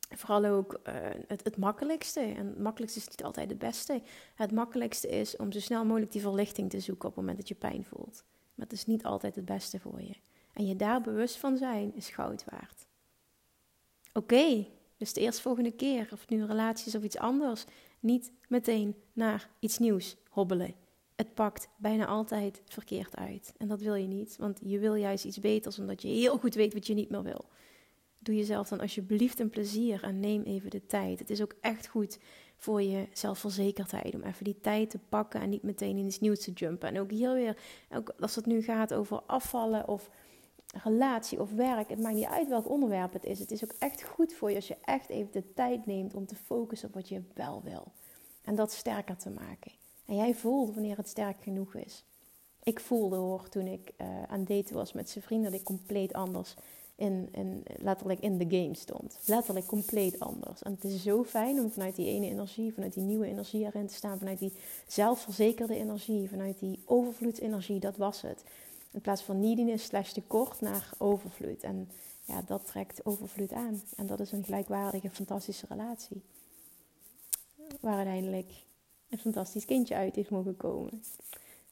vooral 0.09 0.44
ook 0.44 0.81
uh, 0.88 0.94
het, 1.27 1.44
het, 1.44 1.57
makkelijkste. 1.57 2.21
En 2.21 2.47
het 2.47 2.59
makkelijkste 2.59 3.01
is 3.01 3.09
niet 3.09 3.25
altijd 3.25 3.51
het 3.51 3.59
beste. 3.59 4.03
Het 4.35 4.53
makkelijkste 4.53 5.09
is 5.09 5.37
om 5.37 5.53
zo 5.53 5.61
snel 5.61 5.85
mogelijk 5.85 6.12
die 6.12 6.21
verlichting 6.21 6.71
te 6.71 6.81
zoeken 6.81 7.09
op 7.09 7.14
het 7.14 7.25
moment 7.25 7.38
dat 7.38 7.49
je 7.49 7.55
pijn 7.55 7.85
voelt. 7.85 8.25
Maar 8.55 8.66
het 8.66 8.73
is 8.73 8.87
niet 8.87 9.05
altijd 9.05 9.35
het 9.35 9.44
beste 9.44 9.81
voor 9.81 10.03
je. 10.03 10.14
En 10.53 10.66
je 10.66 10.77
daar 10.77 11.01
bewust 11.01 11.37
van 11.37 11.57
zijn 11.57 11.94
is 11.94 12.09
goud 12.09 12.44
waard. 12.51 12.87
Oké, 14.12 14.66
dus 14.97 15.12
de 15.12 15.21
eerstvolgende 15.21 15.73
keer, 15.73 16.09
of 16.12 16.29
nu 16.29 16.40
een 16.40 16.47
relatie 16.47 16.87
is 16.87 16.94
of 16.94 17.03
iets 17.03 17.18
anders, 17.18 17.64
niet 18.01 18.33
meteen 18.49 18.97
naar 19.12 19.49
iets 19.59 19.79
nieuws 19.79 20.16
hobbelen 20.29 20.75
het 21.19 21.35
pakt 21.35 21.69
bijna 21.77 22.07
altijd 22.07 22.63
verkeerd 22.65 23.17
uit. 23.17 23.55
En 23.57 23.69
dat 23.69 23.81
wil 23.81 23.95
je 23.95 24.07
niet, 24.07 24.37
want 24.37 24.61
je 24.63 24.79
wil 24.79 24.95
juist 24.95 25.25
iets 25.25 25.41
beters 25.41 25.79
omdat 25.79 26.03
je 26.03 26.09
heel 26.09 26.39
goed 26.39 26.55
weet 26.55 26.75
wat 26.75 26.87
je 26.87 26.95
niet 26.95 27.11
meer 27.11 27.23
wil. 27.23 27.45
Doe 28.19 28.37
jezelf 28.37 28.69
dan 28.69 28.81
alsjeblieft 28.81 29.39
een 29.39 29.51
plezier 29.51 30.03
en 30.03 30.21
neem 30.21 30.43
even 30.43 30.71
de 30.71 30.87
tijd. 30.87 31.19
Het 31.19 31.31
is 31.31 31.43
ook 31.43 31.55
echt 31.61 31.87
goed 31.87 32.19
voor 32.57 32.83
je 32.83 33.09
zelfverzekerdheid 33.13 34.15
om 34.15 34.23
even 34.23 34.45
die 34.45 34.61
tijd 34.61 34.91
te 34.91 34.99
pakken 35.09 35.41
en 35.41 35.49
niet 35.49 35.63
meteen 35.63 35.97
in 35.97 36.07
iets 36.07 36.21
nieuws 36.21 36.45
te 36.45 36.53
jumpen. 36.53 36.89
En 36.89 37.01
ook 37.01 37.11
hier 37.11 37.33
weer, 37.33 37.57
ook 37.91 38.13
als 38.21 38.35
het 38.35 38.47
nu 38.47 38.63
gaat 38.63 38.95
over 38.95 39.23
afvallen 39.27 39.89
of 39.89 40.11
relatie 40.85 41.41
of 41.41 41.53
werk, 41.53 41.89
het 41.89 42.01
maakt 42.01 42.15
niet 42.15 42.25
uit 42.25 42.49
welk 42.49 42.69
onderwerp 42.69 43.13
het 43.13 43.25
is. 43.25 43.39
Het 43.39 43.51
is 43.51 43.65
ook 43.65 43.75
echt 43.79 44.03
goed 44.03 44.35
voor 44.35 44.51
je 44.51 44.57
als 44.57 44.69
je 44.69 44.77
echt 44.85 45.09
even 45.09 45.33
de 45.33 45.53
tijd 45.55 45.87
neemt 45.87 46.15
om 46.15 46.27
te 46.27 46.37
focussen 46.37 46.89
op 46.89 46.95
wat 46.95 47.09
je 47.09 47.23
wel 47.35 47.63
wil. 47.63 47.93
En 48.43 48.55
dat 48.55 48.73
sterker 48.73 49.17
te 49.17 49.31
maken. 49.31 49.78
En 50.09 50.16
jij 50.16 50.35
voelt 50.35 50.75
wanneer 50.75 50.97
het 50.97 51.09
sterk 51.09 51.42
genoeg 51.42 51.75
is. 51.75 52.05
Ik 52.62 52.81
voelde 52.81 53.16
hoor 53.16 53.49
toen 53.49 53.66
ik 53.66 53.92
uh, 54.01 54.23
aan 54.23 54.44
daten 54.44 54.75
was 54.75 54.92
met 54.92 55.11
zijn 55.11 55.25
vrienden 55.25 55.51
dat 55.51 55.61
ik 55.61 55.66
compleet 55.66 56.12
anders 56.12 56.55
in, 56.94 57.29
in, 57.33 57.62
letterlijk 57.79 58.21
in 58.21 58.38
de 58.38 58.57
game 58.57 58.75
stond. 58.75 59.18
Letterlijk 59.25 59.66
compleet 59.66 60.21
anders. 60.21 60.62
En 60.62 60.73
het 60.73 60.85
is 60.85 61.03
zo 61.03 61.25
fijn 61.25 61.61
om 61.61 61.71
vanuit 61.71 61.97
die 61.97 62.07
ene 62.07 62.27
energie, 62.27 62.75
vanuit 62.75 62.94
die 62.94 63.03
nieuwe 63.03 63.27
energie 63.27 63.64
erin 63.64 63.87
te 63.87 63.94
staan, 63.94 64.18
vanuit 64.18 64.38
die 64.38 64.53
zelfverzekerde 64.87 65.77
energie, 65.77 66.29
vanuit 66.29 66.59
die 66.59 66.83
overvloedsenergie, 66.85 67.81
dat 67.81 67.97
was 67.97 68.21
het. 68.21 68.44
In 68.90 69.01
plaats 69.01 69.23
van 69.23 69.40
neediness 69.40 69.85
slash 69.87 70.12
tekort 70.12 70.61
naar 70.61 70.90
overvloed. 70.99 71.62
En 71.62 71.90
ja, 72.25 72.42
dat 72.42 72.66
trekt 72.66 73.07
overvloed 73.07 73.53
aan. 73.53 73.83
En 73.97 74.07
dat 74.07 74.21
is 74.21 74.33
een 74.33 74.44
gelijkwaardige, 74.44 75.11
fantastische 75.11 75.66
relatie. 75.68 76.23
Waar 77.81 77.97
uiteindelijk 77.97 78.51
een 79.11 79.18
fantastisch 79.18 79.64
kindje 79.64 79.94
uit 79.94 80.16
is 80.16 80.29
mogen 80.29 80.57
komen. 80.57 81.03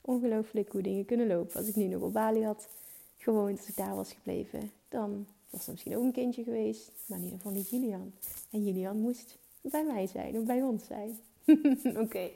Ongelooflijk 0.01 0.73
hoe 0.73 0.83
dingen 0.83 1.05
kunnen 1.05 1.27
lopen. 1.27 1.57
Als 1.57 1.69
ik 1.69 1.77
nu 1.77 1.85
nog 1.85 2.03
op 2.03 2.13
Bali 2.13 2.45
had 2.45 2.69
gewoond, 3.17 3.59
als 3.59 3.69
ik 3.69 3.77
daar 3.77 3.95
was 3.95 4.13
gebleven, 4.13 4.71
dan 4.89 5.27
was 5.51 5.67
er 5.67 5.73
misschien 5.73 5.97
ook 5.97 6.03
een 6.03 6.13
kindje 6.13 6.43
geweest. 6.43 6.91
Maar 7.07 7.19
in 7.19 7.25
ieder 7.25 7.39
geval 7.39 7.57
niet 7.57 7.71
Julian. 7.71 8.13
En 8.51 8.65
Julian 8.65 8.97
moest 8.97 9.39
bij 9.61 9.85
mij 9.85 10.07
zijn 10.07 10.39
of 10.39 10.45
bij 10.45 10.63
ons 10.63 10.87
zijn. 10.87 11.19
Oké, 11.85 12.01
okay. 12.01 12.33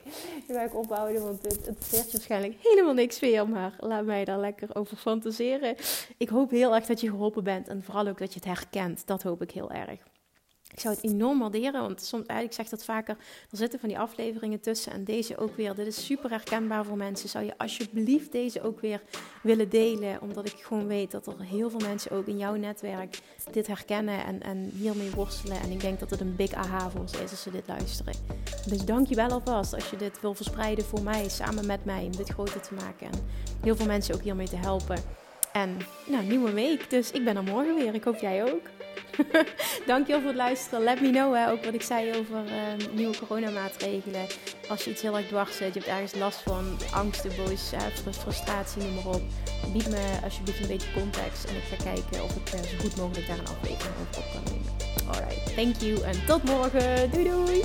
nu 0.47 0.53
ga 0.53 0.61
ik 0.61 0.75
ophouden, 0.75 1.23
want 1.23 1.43
het, 1.43 1.65
het 1.65 1.85
veert 1.85 2.11
waarschijnlijk 2.11 2.55
helemaal 2.59 2.93
niks 2.93 3.19
meer. 3.19 3.49
Maar 3.49 3.75
laat 3.79 4.05
mij 4.05 4.25
daar 4.25 4.39
lekker 4.39 4.75
over 4.75 4.97
fantaseren. 4.97 5.75
Ik 6.17 6.29
hoop 6.29 6.49
heel 6.49 6.75
erg 6.75 6.85
dat 6.85 7.01
je 7.01 7.09
geholpen 7.09 7.43
bent 7.43 7.67
en 7.67 7.83
vooral 7.83 8.07
ook 8.07 8.17
dat 8.17 8.33
je 8.33 8.39
het 8.39 8.47
herkent. 8.47 9.07
Dat 9.07 9.23
hoop 9.23 9.41
ik 9.41 9.51
heel 9.51 9.71
erg. 9.71 10.10
Zou 10.81 10.95
het 10.95 11.03
enorm 11.03 11.39
waarderen, 11.39 11.81
want 11.81 12.01
soms, 12.01 12.25
ik 12.41 12.53
zeg 12.53 12.69
dat 12.69 12.83
vaker, 12.83 13.17
er 13.51 13.57
zitten 13.57 13.79
van 13.79 13.89
die 13.89 13.99
afleveringen 13.99 14.59
tussen 14.59 14.91
en 14.91 15.03
deze 15.03 15.37
ook 15.37 15.55
weer. 15.55 15.75
Dit 15.75 15.87
is 15.87 16.05
super 16.05 16.29
herkenbaar 16.29 16.85
voor 16.85 16.97
mensen. 16.97 17.29
Zou 17.29 17.45
je 17.45 17.57
alsjeblieft 17.57 18.31
deze 18.31 18.61
ook 18.61 18.79
weer 18.79 19.01
willen 19.43 19.69
delen, 19.69 20.21
omdat 20.21 20.45
ik 20.45 20.55
gewoon 20.59 20.87
weet 20.87 21.11
dat 21.11 21.27
er 21.27 21.41
heel 21.41 21.69
veel 21.69 21.79
mensen 21.79 22.11
ook 22.11 22.27
in 22.27 22.37
jouw 22.37 22.55
netwerk 22.55 23.19
dit 23.51 23.67
herkennen 23.67 24.25
en, 24.25 24.41
en 24.41 24.71
hiermee 24.73 25.11
worstelen. 25.11 25.59
En 25.59 25.71
ik 25.71 25.81
denk 25.81 25.99
dat 25.99 26.09
het 26.09 26.19
een 26.19 26.35
big 26.35 26.53
aha 26.53 26.89
voor 26.89 27.09
ze 27.09 27.23
is 27.23 27.31
als 27.31 27.41
ze 27.41 27.51
dit 27.51 27.67
luisteren. 27.67 28.13
Dus 28.67 28.85
dank 28.85 29.07
je 29.07 29.15
wel 29.15 29.29
alvast 29.29 29.73
als 29.73 29.89
je 29.89 29.97
dit 29.97 30.21
wil 30.21 30.33
verspreiden 30.33 30.85
voor 30.85 31.01
mij, 31.03 31.29
samen 31.29 31.65
met 31.65 31.85
mij, 31.85 32.03
om 32.03 32.15
dit 32.15 32.29
groter 32.29 32.61
te 32.61 32.73
maken. 32.73 33.07
En 33.07 33.19
heel 33.63 33.75
veel 33.75 33.85
mensen 33.85 34.15
ook 34.15 34.21
hiermee 34.21 34.49
te 34.49 34.55
helpen. 34.55 34.97
En 35.53 35.77
nou, 36.07 36.23
nieuwe 36.25 36.51
week, 36.51 36.89
dus 36.89 37.11
ik 37.11 37.23
ben 37.23 37.35
er 37.35 37.43
morgen 37.43 37.75
weer. 37.75 37.93
Ik 37.93 38.03
hoop 38.03 38.17
jij 38.17 38.43
ook. 38.53 38.69
Dankjewel 39.87 40.21
voor 40.21 40.29
het 40.29 40.37
luisteren. 40.37 40.83
Let 40.83 41.01
me 41.01 41.09
know 41.09 41.35
hè, 41.35 41.51
ook 41.51 41.65
wat 41.65 41.73
ik 41.73 41.81
zei 41.81 42.09
over 42.09 42.43
uh, 42.45 42.87
nieuwe 42.91 43.17
coronamaatregelen. 43.17 44.25
Als 44.69 44.83
je 44.83 44.91
iets 44.91 45.01
heel 45.01 45.17
erg 45.17 45.27
dwars 45.27 45.57
zit, 45.57 45.73
je 45.73 45.79
hebt 45.79 45.91
ergens 45.91 46.15
last 46.15 46.39
van 46.39 46.77
angsten, 46.93 47.31
boos, 47.37 47.73
uh, 47.73 47.79
frustratie, 48.11 48.81
noem 48.81 48.93
maar 48.93 49.13
op. 49.13 49.21
Bied 49.73 49.89
me 49.89 50.03
alsjeblieft 50.23 50.59
een 50.61 50.67
beetje 50.67 50.93
context 50.93 51.45
en 51.45 51.55
ik 51.55 51.63
ga 51.69 51.83
kijken 51.83 52.23
of 52.23 52.35
ik 52.35 52.53
uh, 52.53 52.59
zo 52.59 52.77
goed 52.79 52.97
mogelijk 52.97 53.27
daar 53.27 53.37
een 53.37 53.47
aflevering 53.47 53.95
over 54.01 54.21
op 54.21 54.25
kan 54.33 54.53
nemen. 54.53 54.69
Alright, 55.07 55.55
thank 55.55 55.75
you 55.75 56.03
en 56.03 56.25
tot 56.25 56.43
morgen. 56.43 57.11
Doei 57.11 57.23
doei! 57.23 57.63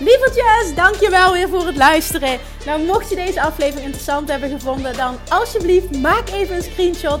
Lievertjes, 0.00 0.74
dankjewel 0.74 1.32
weer 1.32 1.48
voor 1.48 1.66
het 1.66 1.76
luisteren. 1.76 2.38
Nou, 2.66 2.84
mocht 2.84 3.10
je 3.10 3.16
deze 3.16 3.42
aflevering 3.42 3.84
interessant 3.84 4.28
hebben 4.28 4.50
gevonden, 4.50 4.96
dan 4.96 5.16
alsjeblieft 5.28 5.96
maak 6.00 6.28
even 6.28 6.56
een 6.56 6.62
screenshot 6.62 7.20